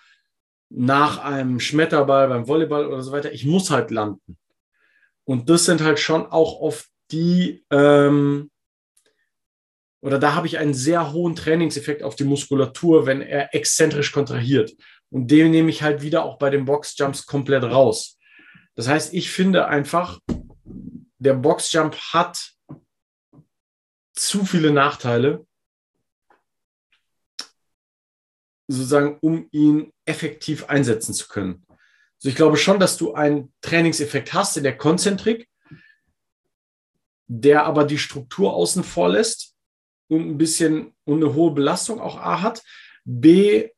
nach 0.70 1.20
einem 1.20 1.60
Schmetterball 1.60 2.28
beim 2.28 2.48
Volleyball 2.48 2.88
oder 2.88 3.02
so 3.02 3.12
weiter, 3.12 3.32
ich 3.32 3.46
muss 3.46 3.70
halt 3.70 3.92
landen. 3.92 4.38
Und 5.26 5.50
das 5.50 5.66
sind 5.66 5.82
halt 5.82 6.00
schon 6.00 6.26
auch 6.26 6.60
oft 6.60 6.88
die, 7.12 7.64
ähm, 7.70 8.50
oder 10.02 10.20
da 10.20 10.36
habe 10.36 10.48
ich 10.48 10.58
einen 10.58 10.74
sehr 10.74 11.14
hohen 11.14 11.36
Trainingseffekt 11.36 12.04
auf 12.04 12.16
die 12.16 12.26
Muskulatur, 12.26 13.06
wenn 13.06 13.22
er 13.22 13.54
exzentrisch 13.54 14.12
kontrahiert. 14.12 14.74
Und 15.10 15.30
den 15.30 15.52
nehme 15.52 15.70
ich 15.70 15.84
halt 15.84 16.02
wieder 16.02 16.26
auch 16.26 16.38
bei 16.38 16.50
den 16.50 16.66
Boxjumps 16.66 17.26
komplett 17.26 17.64
raus. 17.64 18.18
Das 18.76 18.88
heißt, 18.88 19.14
ich 19.14 19.30
finde 19.30 19.68
einfach, 19.68 20.20
der 21.20 21.36
Boxjump 21.36 21.96
hat 21.96 22.54
zu 24.14 24.46
viele 24.46 24.72
Nachteile, 24.72 25.46
sozusagen, 28.68 29.18
um 29.22 29.48
ihn 29.52 29.92
effektiv 30.06 30.66
einsetzen 30.66 31.14
zu 31.14 31.28
können. 31.28 31.66
Also 31.70 32.30
ich 32.30 32.36
glaube 32.36 32.58
schon, 32.58 32.80
dass 32.80 32.98
du 32.98 33.14
einen 33.14 33.54
Trainingseffekt 33.62 34.34
hast 34.34 34.58
in 34.58 34.64
der 34.64 34.78
Konzentrik, 34.78 35.48
der 37.28 37.66
aber 37.66 37.84
die 37.84 37.98
Struktur 37.98 38.54
außen 38.54 38.84
vor 38.84 39.10
lässt 39.10 39.56
und 40.08 40.22
ein 40.22 40.38
bisschen 40.38 40.94
und 41.06 41.24
eine 41.24 41.34
hohe 41.34 41.52
Belastung 41.52 42.00
auch 42.00 42.18
A 42.18 42.42
hat. 42.42 42.64
B 43.04 43.70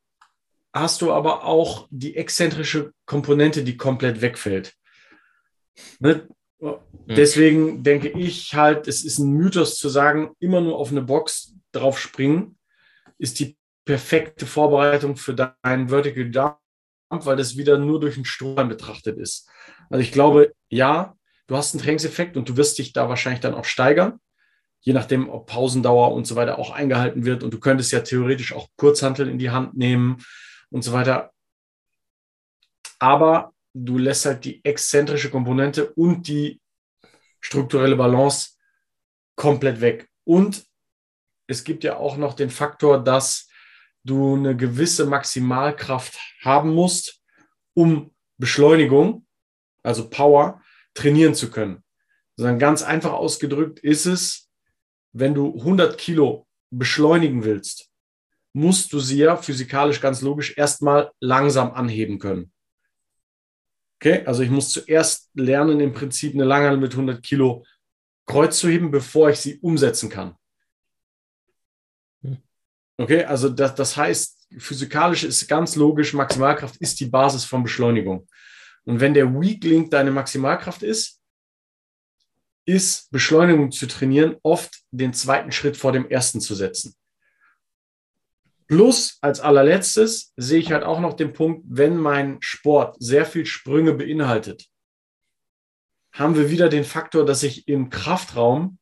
hast 0.74 1.02
du 1.02 1.12
aber 1.12 1.46
auch 1.46 1.88
die 1.90 2.16
exzentrische 2.18 2.94
Komponente, 3.06 3.64
die 3.64 3.78
komplett 3.78 4.22
wegfällt. 4.22 4.76
Ne? 6.00 6.28
Hm. 6.60 6.76
Deswegen 7.08 7.84
denke 7.84 8.10
ich 8.10 8.54
halt, 8.54 8.88
es 8.88 9.04
ist 9.04 9.20
ein 9.20 9.32
Mythos 9.32 9.78
zu 9.78 9.90
sagen, 9.90 10.36
immer 10.40 10.62
nur 10.62 10.78
auf 10.78 10.92
eine 10.92 11.02
Box 11.02 11.56
drauf 11.72 12.00
springen, 12.00 12.58
ist 13.18 13.40
die 13.40 13.58
perfekte 13.86 14.46
Vorbereitung 14.46 15.16
für 15.16 15.34
deinen 15.34 15.90
Vertical 15.90 16.30
Jump, 16.34 16.58
weil 17.10 17.38
das 17.38 17.56
wieder 17.56 17.78
nur 17.78 18.00
durch 18.00 18.16
den 18.16 18.26
Strom 18.26 18.68
betrachtet 18.68 19.18
ist. 19.18 19.50
Also 19.90 20.02
ich 20.02 20.12
glaube, 20.12 20.54
ja, 20.70 21.16
du 21.48 21.56
hast 21.56 21.74
einen 21.74 21.84
Trainingseffekt 21.84 22.36
und 22.36 22.50
du 22.50 22.58
wirst 22.58 22.78
dich 22.78 22.94
da 22.94 23.08
wahrscheinlich 23.08 23.42
dann 23.42 23.54
auch 23.54 23.66
steigern, 23.66 24.20
je 24.82 24.94
nachdem, 24.94 25.30
ob 25.30 25.48
Pausendauer 25.48 26.14
und 26.14 26.26
so 26.26 26.36
weiter 26.36 26.58
auch 26.58 26.72
eingehalten 26.72 27.26
wird. 27.26 27.44
Und 27.44 27.54
du 27.54 27.60
könntest 27.60 27.92
ja 27.92 28.02
theoretisch 28.02 28.54
auch 28.54 28.68
Kurzhantel 28.78 29.30
in 29.30 29.38
die 29.38 29.52
Hand 29.52 29.78
nehmen 29.78 30.24
und 30.70 30.84
so 30.84 30.92
weiter. 30.92 31.32
Aber 33.00 33.54
du 33.74 33.98
lässt 33.98 34.26
halt 34.26 34.46
die 34.46 34.64
exzentrische 34.64 35.30
Komponente 35.30 35.92
und 35.94 36.28
die 36.28 36.60
strukturelle 37.40 37.96
Balance 37.96 38.52
komplett 39.36 39.82
weg. 39.82 40.10
Und 40.24 40.66
es 41.48 41.64
gibt 41.64 41.84
ja 41.84 41.98
auch 41.98 42.18
noch 42.18 42.34
den 42.34 42.50
Faktor, 42.50 43.04
dass 43.04 43.48
du 44.06 44.36
eine 44.36 44.56
gewisse 44.56 45.06
Maximalkraft 45.06 46.18
haben 46.42 46.74
musst, 46.74 47.22
um 47.74 48.14
Beschleunigung, 48.38 49.26
also 49.84 50.10
Power, 50.10 50.62
trainieren 50.94 51.36
zu 51.36 51.50
können. 51.50 51.84
Sondern 52.38 52.60
ganz 52.60 52.84
einfach 52.84 53.14
ausgedrückt 53.14 53.80
ist 53.80 54.06
es, 54.06 54.50
wenn 55.12 55.34
du 55.34 55.58
100 55.58 55.98
Kilo 55.98 56.48
beschleunigen 56.70 57.44
willst, 57.44 57.90
musst 58.54 58.94
du 58.94 59.00
sie 59.00 59.20
ja 59.20 59.36
physikalisch 59.36 60.00
ganz 60.00 60.22
logisch 60.22 60.58
erstmal 60.58 61.12
langsam 61.20 61.72
anheben 61.74 62.20
können. 62.20 62.52
Okay, 64.00 64.26
also 64.26 64.44
ich 64.44 64.50
muss 64.50 64.70
zuerst 64.70 65.30
lernen, 65.34 65.80
im 65.80 65.94
Prinzip 65.94 66.34
eine 66.34 66.44
Langhantel 66.44 66.80
mit 66.80 66.92
100 66.92 67.24
Kilo 67.24 67.66
Kreuz 68.28 68.60
zu 68.60 68.70
heben, 68.70 68.92
bevor 68.92 69.30
ich 69.30 69.40
sie 69.40 69.60
umsetzen 69.60 70.10
kann. 70.10 70.36
Okay, 72.98 73.24
also 73.24 73.50
das, 73.50 73.76
das 73.76 73.98
heißt, 73.98 74.48
physikalisch 74.58 75.24
ist 75.24 75.48
ganz 75.48 75.76
logisch, 75.76 76.14
Maximalkraft 76.14 76.78
ist 76.78 77.00
die 77.00 77.08
Basis 77.08 77.44
von 77.44 77.64
Beschleunigung. 77.64 78.28
Und 78.86 79.00
wenn 79.00 79.14
der 79.14 79.34
Weak 79.34 79.64
Link 79.64 79.92
deine 79.92 80.12
Maximalkraft 80.12 80.84
ist, 80.84 81.20
ist 82.66 83.12
Beschleunigung 83.12 83.72
zu 83.72 83.88
trainieren 83.88 84.38
oft 84.44 84.82
den 84.92 85.14
zweiten 85.14 85.52
Schritt 85.52 85.78
vor 85.78 85.92
dem 85.92 86.10
ersten 86.10 86.40
zu 86.42 86.56
setzen. 86.56 86.96
Plus 88.68 89.20
als 89.22 89.40
allerletztes 89.40 90.34
sehe 90.38 90.60
ich 90.60 90.72
halt 90.72 90.84
auch 90.84 91.00
noch 91.00 91.14
den 91.14 91.34
Punkt, 91.34 91.64
wenn 91.68 91.98
mein 91.98 92.38
Sport 92.42 92.96
sehr 93.00 93.26
viel 93.26 93.46
Sprünge 93.46 93.94
beinhaltet, 93.94 94.68
haben 96.12 96.36
wir 96.36 96.50
wieder 96.50 96.70
den 96.70 96.84
Faktor, 96.84 97.26
dass 97.26 97.44
ich 97.44 97.68
im 97.68 97.90
Kraftraum, 97.90 98.80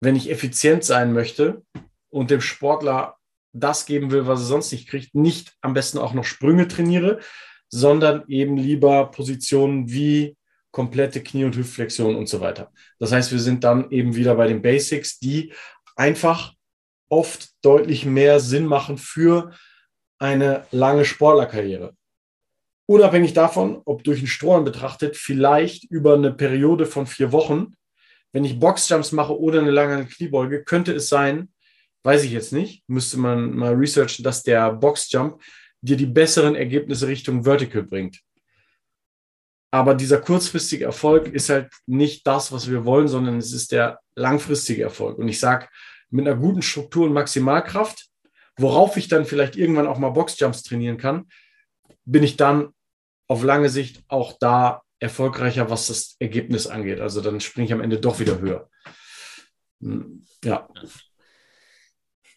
wenn 0.00 0.16
ich 0.16 0.30
effizient 0.30 0.84
sein 0.84 1.12
möchte 1.12 1.62
und 2.10 2.30
dem 2.30 2.40
Sportler 2.40 3.16
das 3.52 3.86
geben 3.86 4.10
will, 4.10 4.26
was 4.26 4.40
er 4.40 4.46
sonst 4.46 4.72
nicht 4.72 4.88
kriegt, 4.88 5.14
nicht 5.14 5.54
am 5.60 5.74
besten 5.74 5.98
auch 5.98 6.14
noch 6.14 6.24
Sprünge 6.24 6.68
trainiere, 6.68 7.20
sondern 7.68 8.24
eben 8.28 8.56
lieber 8.56 9.10
Positionen 9.10 9.90
wie 9.90 10.36
komplette 10.70 11.22
Knie- 11.22 11.44
und 11.44 11.56
Hüftflexion 11.56 12.14
und 12.14 12.28
so 12.28 12.40
weiter. 12.40 12.70
Das 12.98 13.12
heißt, 13.12 13.32
wir 13.32 13.40
sind 13.40 13.64
dann 13.64 13.90
eben 13.90 14.14
wieder 14.14 14.34
bei 14.34 14.46
den 14.46 14.62
Basics, 14.62 15.18
die 15.18 15.52
einfach 15.96 16.54
oft 17.08 17.48
deutlich 17.62 18.04
mehr 18.04 18.38
Sinn 18.38 18.66
machen 18.66 18.98
für 18.98 19.52
eine 20.18 20.66
lange 20.70 21.04
Sportlerkarriere. 21.04 21.94
Unabhängig 22.86 23.34
davon, 23.34 23.82
ob 23.84 24.04
durch 24.04 24.18
einen 24.18 24.28
Strohhalm 24.28 24.64
betrachtet, 24.64 25.16
vielleicht 25.16 25.84
über 25.90 26.14
eine 26.14 26.32
Periode 26.32 26.86
von 26.86 27.06
vier 27.06 27.32
Wochen, 27.32 27.74
wenn 28.32 28.44
ich 28.44 28.58
Boxjumps 28.58 29.12
mache 29.12 29.38
oder 29.38 29.60
eine 29.60 29.70
lange 29.70 30.06
Kniebeuge, 30.06 30.64
könnte 30.64 30.92
es 30.92 31.08
sein, 31.08 31.48
weiß 32.04 32.24
ich 32.24 32.32
jetzt 32.32 32.52
nicht, 32.52 32.84
müsste 32.88 33.18
man 33.18 33.54
mal 33.56 33.74
researchen, 33.74 34.22
dass 34.22 34.42
der 34.42 34.72
Boxjump 34.72 35.40
dir 35.80 35.96
die 35.96 36.06
besseren 36.06 36.54
Ergebnisse 36.54 37.06
Richtung 37.06 37.44
Vertical 37.44 37.82
bringt. 37.82 38.20
Aber 39.70 39.94
dieser 39.94 40.20
kurzfristige 40.20 40.86
Erfolg 40.86 41.28
ist 41.28 41.50
halt 41.50 41.70
nicht 41.86 42.26
das, 42.26 42.52
was 42.52 42.70
wir 42.70 42.84
wollen, 42.84 43.08
sondern 43.08 43.36
es 43.36 43.52
ist 43.52 43.72
der 43.72 44.00
langfristige 44.14 44.82
Erfolg. 44.82 45.18
Und 45.18 45.28
ich 45.28 45.38
sage, 45.38 45.68
mit 46.10 46.26
einer 46.26 46.36
guten 46.36 46.62
Struktur 46.62 47.04
und 47.04 47.12
Maximalkraft, 47.12 48.08
worauf 48.56 48.96
ich 48.96 49.08
dann 49.08 49.26
vielleicht 49.26 49.56
irgendwann 49.56 49.86
auch 49.86 49.98
mal 49.98 50.10
Boxjumps 50.10 50.62
trainieren 50.62 50.96
kann, 50.96 51.26
bin 52.04 52.22
ich 52.22 52.36
dann 52.36 52.70
auf 53.28 53.44
lange 53.44 53.68
Sicht 53.68 54.02
auch 54.08 54.38
da 54.40 54.82
erfolgreicher, 55.00 55.70
was 55.70 55.86
das 55.88 56.16
Ergebnis 56.18 56.66
angeht. 56.66 57.00
Also 57.00 57.20
dann 57.20 57.40
springe 57.40 57.66
ich 57.66 57.72
am 57.72 57.80
Ende 57.80 58.00
doch 58.00 58.18
wieder 58.18 58.40
höher. 58.40 58.68
Hm, 59.80 60.24
ja. 60.44 60.68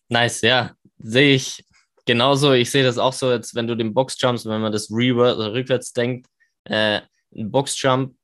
Nice, 0.10 0.42
ja. 0.42 0.76
Sehe 1.00 1.36
ich 1.36 1.66
genauso. 2.06 2.54
Ich 2.54 2.70
sehe 2.70 2.84
das 2.84 2.98
auch 2.98 3.14
so, 3.14 3.28
als 3.28 3.56
wenn 3.56 3.68
du 3.68 3.76
den 3.76 3.94
Boxjumps, 3.94 4.46
wenn 4.46 4.62
man 4.62 4.72
das 4.72 4.92
also 4.92 5.52
rückwärts 5.52 5.94
denkt, 5.94 6.28
äh, 6.66 7.02
ein 7.36 7.52
Boxjump, 7.52 8.16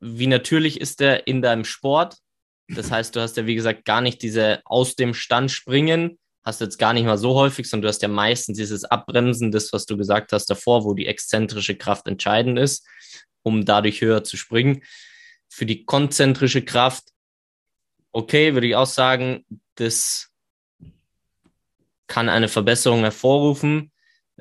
wie 0.00 0.26
natürlich 0.26 0.80
ist 0.80 1.00
der 1.00 1.26
in 1.26 1.42
deinem 1.42 1.64
Sport? 1.64 2.16
Das 2.68 2.90
heißt, 2.90 3.14
du 3.14 3.20
hast 3.20 3.36
ja, 3.36 3.46
wie 3.46 3.54
gesagt, 3.54 3.84
gar 3.84 4.00
nicht 4.00 4.22
diese 4.22 4.60
aus 4.64 4.96
dem 4.96 5.14
Stand 5.14 5.50
springen, 5.50 6.18
hast 6.46 6.60
jetzt 6.60 6.78
gar 6.78 6.92
nicht 6.92 7.04
mal 7.04 7.18
so 7.18 7.34
häufig, 7.34 7.68
sondern 7.68 7.82
du 7.82 7.88
hast 7.88 8.02
ja 8.02 8.08
meistens 8.08 8.56
dieses 8.56 8.84
Abbremsen, 8.84 9.50
das, 9.50 9.72
was 9.72 9.84
du 9.84 9.96
gesagt 9.96 10.32
hast 10.32 10.46
davor, 10.46 10.84
wo 10.84 10.94
die 10.94 11.06
exzentrische 11.06 11.74
Kraft 11.74 12.06
entscheidend 12.06 12.58
ist, 12.58 12.86
um 13.42 13.64
dadurch 13.64 14.00
höher 14.00 14.22
zu 14.22 14.36
springen. 14.36 14.82
Für 15.48 15.66
die 15.66 15.84
konzentrische 15.84 16.62
Kraft, 16.62 17.08
okay, 18.12 18.54
würde 18.54 18.68
ich 18.68 18.76
auch 18.76 18.86
sagen, 18.86 19.44
das 19.74 20.28
kann 22.06 22.28
eine 22.28 22.48
Verbesserung 22.48 23.00
hervorrufen. 23.00 23.90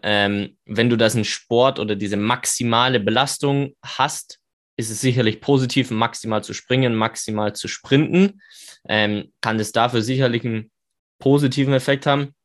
Ähm, 0.04 0.58
wenn 0.66 0.92
du 0.92 0.98
das 0.98 1.16
in 1.16 1.26
Sport 1.26 1.80
oder 1.80 1.96
diese 1.96 2.18
maximale 2.18 3.00
Belastung 3.00 3.76
hast, 3.84 4.40
ist 4.78 4.92
es 4.92 5.02
sicherlich 5.02 5.42
positiv, 5.42 5.90
maximal 5.90 6.44
zu 6.44 6.54
springen, 6.54 6.94
maximal 6.94 7.56
zu 7.56 7.68
sprinten. 7.68 8.42
Ähm, 8.88 9.32
kann 9.42 9.60
es 9.60 9.72
dafür 9.72 10.04
sicherlich 10.04 10.46
einen 10.46 10.70
positiven 11.20 11.74
Effekt 11.74 12.06
haben. 12.06 12.36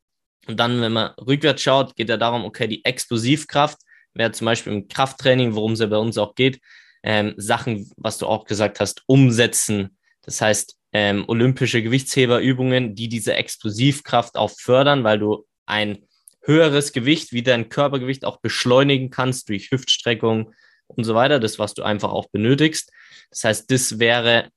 Und 0.47 0.59
dann, 0.59 0.81
wenn 0.81 0.93
man 0.93 1.13
rückwärts 1.21 1.63
schaut, 1.63 1.97
geht 1.97 2.09
ja 2.09 2.17
darum, 2.17 2.45
okay, 2.45 2.67
die 2.67 2.85
Explosivkraft 2.85 3.79
wäre 4.15 4.33
zum 4.33 4.47
Beispiel 4.47 4.73
im 4.73 4.89
Krafttraining, 4.89 5.55
worum 5.55 5.73
es 5.73 5.81
ja 5.81 5.87
bei 5.87 5.99
uns 5.99 6.19
auch 6.19 6.35
geht, 6.35 6.61
ähm, 7.03 7.35
Sachen, 7.37 7.91
was 7.97 8.19
du 8.19 8.27
auch 8.27 8.45
gesagt 8.45 8.81
hast, 8.81 9.03
umsetzen. 9.07 9.97
Das 10.23 10.41
heißt, 10.41 10.77
ähm, 10.93 11.25
olympische 11.29 11.83
Gewichtsheberübungen, 11.83 12.95
die 12.95 13.09
diese 13.09 13.35
Explosivkraft 13.35 14.37
auch 14.37 14.51
fördern, 14.51 15.05
weil 15.05 15.19
du 15.19 15.47
ein 15.67 15.99
höheres 16.43 16.93
Gewicht 16.93 17.33
wie 17.33 17.43
dein 17.43 17.69
Körpergewicht 17.69 18.25
auch 18.25 18.41
beschleunigen 18.41 19.11
kannst 19.11 19.49
durch 19.49 19.71
Hüftstreckung 19.71 20.53
und 20.87 21.05
so 21.05 21.15
weiter, 21.15 21.39
das, 21.39 21.59
was 21.59 21.75
du 21.75 21.83
einfach 21.83 22.11
auch 22.11 22.29
benötigst. 22.31 22.91
Das 23.31 23.45
heißt, 23.45 23.71
das 23.71 23.99
wäre 23.99 24.51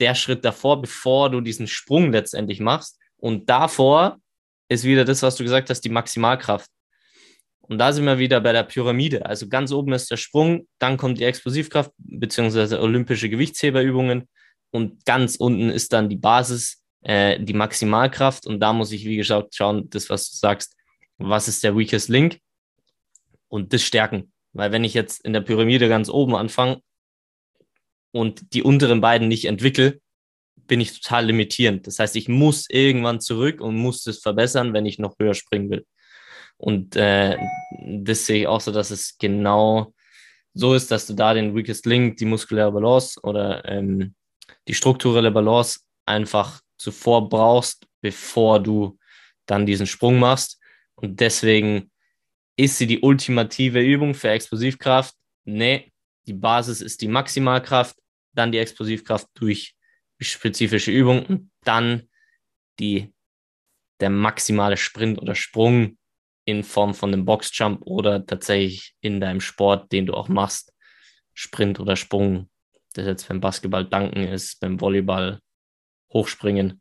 der 0.00 0.14
Schritt 0.14 0.44
davor, 0.44 0.82
bevor 0.82 1.30
du 1.30 1.40
diesen 1.40 1.66
Sprung 1.66 2.12
letztendlich 2.12 2.60
machst. 2.60 2.97
Und 3.18 3.48
davor 3.50 4.18
ist 4.68 4.84
wieder 4.84 5.04
das, 5.04 5.22
was 5.22 5.36
du 5.36 5.44
gesagt 5.44 5.70
hast, 5.70 5.80
die 5.80 5.88
Maximalkraft. 5.88 6.70
Und 7.60 7.78
da 7.78 7.92
sind 7.92 8.06
wir 8.06 8.18
wieder 8.18 8.40
bei 8.40 8.52
der 8.52 8.62
Pyramide. 8.62 9.26
Also 9.26 9.48
ganz 9.48 9.72
oben 9.72 9.92
ist 9.92 10.10
der 10.10 10.16
Sprung, 10.16 10.66
dann 10.78 10.96
kommt 10.96 11.18
die 11.18 11.24
Explosivkraft 11.24 11.92
beziehungsweise 11.98 12.80
olympische 12.80 13.28
Gewichtsheberübungen 13.28 14.26
und 14.70 15.04
ganz 15.04 15.36
unten 15.36 15.68
ist 15.68 15.92
dann 15.92 16.08
die 16.08 16.16
Basis, 16.16 16.82
äh, 17.02 17.38
die 17.42 17.52
Maximalkraft. 17.52 18.46
Und 18.46 18.60
da 18.60 18.72
muss 18.72 18.92
ich, 18.92 19.04
wie 19.04 19.16
gesagt, 19.16 19.54
schauen, 19.54 19.88
das, 19.90 20.08
was 20.08 20.30
du 20.30 20.36
sagst, 20.36 20.76
was 21.18 21.48
ist 21.48 21.62
der 21.64 21.76
weakest 21.76 22.08
link 22.08 22.38
und 23.48 23.72
das 23.72 23.82
stärken. 23.82 24.32
Weil 24.52 24.72
wenn 24.72 24.84
ich 24.84 24.94
jetzt 24.94 25.24
in 25.24 25.32
der 25.32 25.40
Pyramide 25.40 25.88
ganz 25.88 26.08
oben 26.08 26.34
anfange 26.34 26.80
und 28.12 28.54
die 28.54 28.62
unteren 28.62 29.00
beiden 29.00 29.28
nicht 29.28 29.44
entwickle, 29.44 30.00
bin 30.68 30.80
ich 30.80 31.00
total 31.00 31.26
limitierend. 31.26 31.86
Das 31.86 31.98
heißt, 31.98 32.14
ich 32.14 32.28
muss 32.28 32.70
irgendwann 32.70 33.20
zurück 33.20 33.60
und 33.60 33.76
muss 33.76 34.04
das 34.04 34.18
verbessern, 34.18 34.72
wenn 34.72 34.86
ich 34.86 34.98
noch 34.98 35.16
höher 35.18 35.34
springen 35.34 35.70
will. 35.70 35.84
Und 36.56 36.94
äh, 36.96 37.36
das 37.82 38.26
sehe 38.26 38.42
ich 38.42 38.46
auch 38.46 38.60
so, 38.60 38.70
dass 38.70 38.90
es 38.90 39.16
genau 39.18 39.94
so 40.54 40.74
ist, 40.74 40.90
dass 40.90 41.06
du 41.06 41.14
da 41.14 41.34
den 41.34 41.54
Weakest 41.54 41.86
Link, 41.86 42.16
die 42.18 42.24
muskuläre 42.24 42.72
Balance 42.72 43.20
oder 43.22 43.64
ähm, 43.64 44.14
die 44.66 44.74
strukturelle 44.74 45.30
Balance 45.30 45.80
einfach 46.04 46.60
zuvor 46.76 47.28
brauchst, 47.28 47.86
bevor 48.00 48.60
du 48.60 48.98
dann 49.46 49.66
diesen 49.66 49.86
Sprung 49.86 50.18
machst. 50.18 50.60
Und 50.94 51.20
deswegen 51.20 51.90
ist 52.56 52.76
sie 52.76 52.86
die 52.86 53.00
ultimative 53.00 53.80
Übung 53.80 54.14
für 54.14 54.30
Explosivkraft. 54.30 55.14
Nee, 55.44 55.92
die 56.26 56.34
Basis 56.34 56.80
ist 56.80 57.00
die 57.00 57.08
Maximalkraft, 57.08 57.96
dann 58.34 58.52
die 58.52 58.58
Explosivkraft 58.58 59.28
durch 59.34 59.77
spezifische 60.20 60.90
Übung 60.90 61.24
und 61.26 61.50
dann 61.64 62.08
die, 62.78 63.12
der 64.00 64.10
maximale 64.10 64.76
Sprint 64.76 65.20
oder 65.20 65.34
Sprung 65.34 65.98
in 66.44 66.64
Form 66.64 66.94
von 66.94 67.12
einem 67.12 67.24
Boxjump 67.24 67.82
oder 67.82 68.24
tatsächlich 68.24 68.94
in 69.00 69.20
deinem 69.20 69.40
Sport, 69.40 69.92
den 69.92 70.06
du 70.06 70.14
auch 70.14 70.28
machst, 70.28 70.72
Sprint 71.34 71.78
oder 71.78 71.94
Sprung, 71.94 72.48
das 72.94 73.06
jetzt 73.06 73.28
beim 73.28 73.40
Basketball 73.40 73.84
Danken 73.84 74.24
ist, 74.24 74.60
beim 74.60 74.80
Volleyball 74.80 75.40
Hochspringen. 76.12 76.80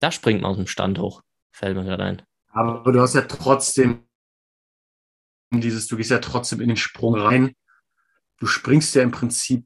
Da 0.00 0.10
springt 0.10 0.42
man 0.42 0.50
aus 0.50 0.56
dem 0.56 0.66
Stand 0.66 0.98
hoch, 0.98 1.22
fällt 1.52 1.76
mir 1.76 1.84
gerade 1.84 2.04
ein. 2.04 2.22
Aber 2.48 2.90
du 2.90 3.00
hast 3.00 3.14
ja 3.14 3.22
trotzdem 3.22 4.08
dieses, 5.50 5.86
du 5.86 5.96
gehst 5.96 6.10
ja 6.10 6.18
trotzdem 6.18 6.60
in 6.60 6.68
den 6.68 6.76
Sprung 6.76 7.14
rein. 7.14 7.54
Du 8.38 8.46
springst 8.46 8.94
ja 8.94 9.02
im 9.02 9.10
Prinzip 9.10 9.64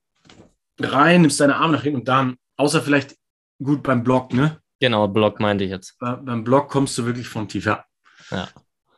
rein, 0.78 1.22
nimmst 1.22 1.40
deine 1.40 1.56
Arme 1.56 1.74
nach 1.74 1.82
hinten 1.82 2.00
und 2.00 2.08
dann, 2.08 2.36
außer 2.56 2.82
vielleicht 2.82 3.16
gut 3.62 3.82
beim 3.82 4.02
Block, 4.02 4.32
ne? 4.32 4.60
Genau, 4.80 5.06
Block 5.08 5.40
meinte 5.40 5.64
ich 5.64 5.70
jetzt. 5.70 5.98
Bei, 5.98 6.16
beim 6.16 6.42
Block 6.44 6.68
kommst 6.68 6.96
du 6.98 7.06
wirklich 7.06 7.28
vom 7.28 7.48
Tief, 7.48 7.66
ja. 7.66 7.84
Ja. 8.30 8.48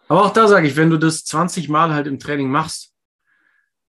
Aber 0.09 0.25
auch 0.25 0.33
da 0.33 0.49
sage 0.49 0.67
ich, 0.67 0.77
wenn 0.77 0.91
du 0.91 0.99
das 0.99 1.25
20 1.25 1.69
Mal 1.69 1.93
halt 1.93 2.07
im 2.07 2.19
Training 2.19 2.51
machst, 2.51 2.93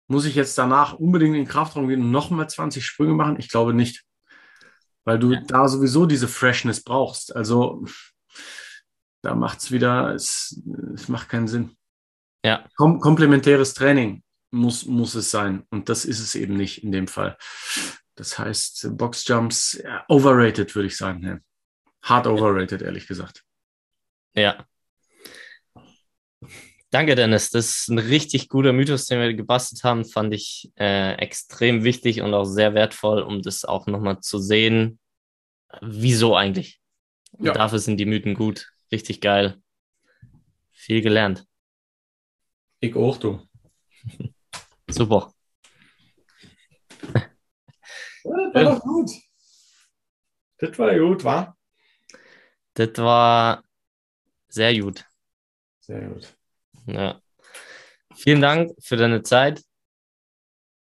muss 0.07 0.26
ich 0.26 0.36
jetzt 0.36 0.57
danach 0.57 0.93
unbedingt 0.93 1.36
in 1.36 1.43
den 1.43 1.47
Kraftraum 1.47 1.88
gehen 1.88 2.01
und 2.01 2.12
nochmal 2.12 2.49
20 2.49 2.86
Sprünge 2.86 3.14
machen? 3.14 3.38
Ich 3.39 3.49
glaube 3.49 3.74
nicht. 3.74 4.03
Weil 5.05 5.20
du 5.20 5.34
Ja. 5.34 5.41
da 5.47 5.68
sowieso 5.68 6.05
diese 6.05 6.28
Freshness 6.28 6.84
brauchst. 6.84 7.36
Also 7.36 7.84
da 9.24 9.36
macht 9.36 9.59
es 9.59 9.72
wieder, 9.72 10.14
es, 10.14 10.62
es 10.93 11.07
macht 11.07 11.30
keinen 11.30 11.47
Sinn. 11.47 11.76
Ja. 12.45 12.66
Kom 12.76 12.99
komplementäres 12.99 13.74
Training 13.74 14.24
muss, 14.51 14.86
muss 14.86 15.16
es 15.16 15.32
sein. 15.32 15.66
Und 15.70 15.89
das 15.89 16.05
ist 16.05 16.20
es 16.20 16.36
eben 16.36 16.55
nicht 16.55 16.84
in 16.84 16.91
dem 16.91 17.07
Fall. 17.07 17.38
Das 18.22 18.38
heißt, 18.38 18.88
Boxjumps, 18.99 19.82
ja, 19.84 20.05
overrated, 20.07 20.76
würde 20.76 20.86
ich 20.86 20.95
sagen. 20.95 21.43
Hard 22.03 22.28
overrated, 22.28 22.84
ehrlich 22.84 23.07
gesagt. 23.07 23.43
Ja. 24.36 24.63
Danke, 26.91 27.15
Dennis. 27.15 27.49
Das 27.49 27.65
ist 27.65 27.88
ein 27.88 27.97
richtig 27.97 28.47
guter 28.47 28.74
Mythos, 28.74 29.07
den 29.07 29.19
wir 29.19 29.34
gebastelt 29.34 29.84
haben. 29.84 30.05
Fand 30.05 30.36
ich 30.36 30.72
äh, 30.78 31.13
extrem 31.15 31.84
wichtig 31.84 32.22
und 32.22 32.36
auch 32.36 32.43
sehr 32.45 32.76
wertvoll, 32.76 33.24
um 33.24 33.41
das 33.41 33.65
auch 33.65 33.88
nochmal 33.88 34.19
zu 34.19 34.38
sehen. 34.38 34.99
Wieso 35.82 36.36
eigentlich? 36.36 36.80
Und 37.32 37.47
Ja. 37.47 37.53
dafür 37.53 37.80
sind 37.80 37.97
die 37.97 38.05
Mythen 38.05 38.36
gut. 38.36 38.72
Richtig 38.91 39.19
geil. 39.19 39.59
Viel 40.74 41.01
gelernt. 41.01 41.47
Ich 42.82 42.95
auch, 42.95 43.17
du. 43.17 43.41
Super. 44.88 45.34
Ja, 48.24 48.38
das 48.38 48.40
war 48.53 48.63
doch 48.63 48.81
gut. 48.81 49.11
Das 50.57 50.77
war 50.77 50.97
gut, 50.97 51.23
wa? 51.23 51.57
Das 52.73 52.97
war 52.97 53.63
sehr 54.47 54.77
gut. 54.79 55.05
Sehr 55.79 56.07
gut. 56.07 56.33
Ja. 56.85 57.21
Vielen 58.15 58.41
Dank 58.41 58.71
für 58.79 58.97
deine 58.97 59.23
Zeit. 59.23 59.63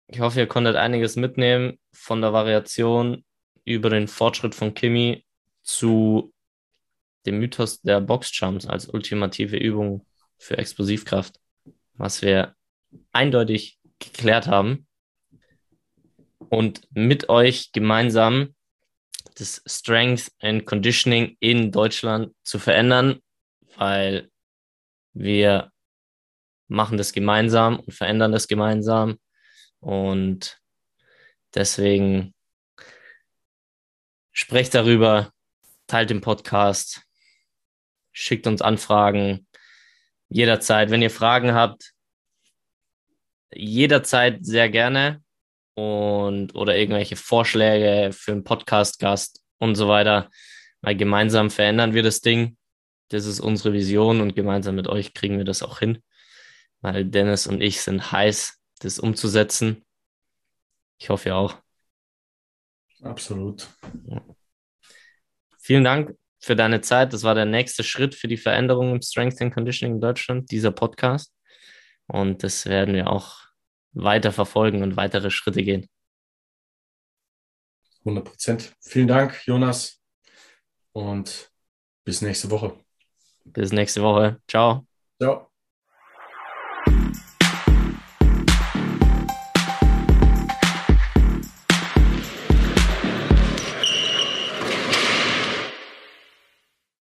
Ich 0.08 0.20
hoffe, 0.20 0.40
ihr 0.40 0.48
konntet 0.48 0.76
einiges 0.76 1.16
mitnehmen 1.16 1.80
von 1.94 2.22
der 2.22 2.34
Variation 2.34 3.24
über 3.64 3.90
den 3.90 4.08
Fortschritt 4.08 4.56
von 4.56 4.74
Kimi 4.74 5.26
zu 5.62 6.34
dem 7.26 7.40
Mythos 7.40 7.82
der 7.82 8.02
Boxjumps 8.02 8.66
als 8.66 8.88
ultimative 8.88 9.58
Übung 9.58 10.08
für 10.38 10.58
Explosivkraft, 10.58 11.40
was 11.94 12.22
wir 12.22 12.56
eindeutig 13.12 13.80
geklärt 14.00 14.48
haben 14.48 14.88
und 16.50 16.88
mit 16.92 17.30
euch 17.30 17.72
gemeinsam 17.72 18.56
das 19.36 19.62
Strength 19.66 20.32
and 20.40 20.66
Conditioning 20.66 21.38
in 21.40 21.72
Deutschland 21.72 22.34
zu 22.44 22.60
verändern, 22.60 23.22
weil 23.78 24.30
wir 25.14 25.72
machen 26.68 26.98
das 26.98 27.14
gemeinsam 27.14 27.80
und 27.80 27.94
verändern 27.94 28.32
das 28.32 28.48
gemeinsam. 28.48 29.18
Und 29.80 30.60
deswegen 31.54 32.34
sprecht 34.32 34.76
darüber, 34.76 35.32
teilt 35.88 36.10
den 36.10 36.22
Podcast, 36.22 37.02
schickt 38.12 38.46
uns 38.46 38.62
Anfragen 38.62 39.48
jederzeit. 40.28 40.90
Wenn 40.90 41.02
ihr 41.02 41.10
Fragen 41.10 41.54
habt, 41.54 41.94
jederzeit 43.52 44.46
sehr 44.46 44.70
gerne 44.70 45.24
und 45.80 46.56
oder 46.56 46.78
irgendwelche 46.78 47.16
Vorschläge 47.16 48.12
für 48.14 48.32
einen 48.32 48.44
Podcast-Gast 48.44 49.42
und 49.58 49.76
so 49.76 49.88
weiter. 49.88 50.30
Weil 50.82 50.96
gemeinsam 50.96 51.50
verändern 51.50 51.94
wir 51.94 52.04
das 52.04 52.22
Ding. 52.22 52.58
Das 53.10 53.26
ist 53.26 53.40
unsere 53.40 53.74
Vision 53.74 54.22
und 54.22 54.36
gemeinsam 54.36 54.76
mit 54.76 54.88
euch 54.88 55.14
kriegen 55.14 55.38
wir 55.38 55.46
das 55.46 55.64
auch 55.64 55.80
hin. 55.80 56.04
Weil 56.82 57.06
Dennis 57.06 57.48
und 57.48 57.62
ich 57.62 57.82
sind 57.82 58.12
heiß, 58.12 58.60
das 58.80 59.00
umzusetzen. 59.00 59.86
Ich 61.00 61.10
hoffe 61.10 61.30
ihr 61.30 61.36
auch. 61.36 61.56
Absolut. 63.02 63.68
Vielen 65.60 65.84
Dank 65.84 66.16
für 66.40 66.56
deine 66.56 66.82
Zeit. 66.82 67.14
Das 67.14 67.24
war 67.24 67.36
der 67.36 67.46
nächste 67.46 67.84
Schritt 67.84 68.16
für 68.16 68.28
die 68.28 68.38
Veränderung 68.38 68.96
im 68.96 69.02
Strength 69.02 69.42
and 69.42 69.54
Conditioning 69.54 69.96
in 69.96 70.02
Deutschland, 70.02 70.52
dieser 70.52 70.72
Podcast. 70.72 71.34
Und 72.08 72.44
das 72.44 72.66
werden 72.66 72.96
wir 72.96 73.10
auch 73.10 73.49
weiter 73.94 74.32
verfolgen 74.32 74.84
und 74.84 74.98
weitere 74.98 75.32
Schritte 75.32 75.64
gehen. 75.64 75.88
100 78.00 78.26
Prozent. 78.26 78.74
Vielen 78.82 79.08
Dank, 79.08 79.46
Jonas. 79.46 80.02
Und 80.92 81.52
bis 82.04 82.22
nächste 82.22 82.50
Woche. 82.50 82.76
Bis 83.46 83.72
nächste 83.72 84.02
Woche. 84.02 84.42
Ciao. 84.48 84.86
Ciao. 85.22 85.50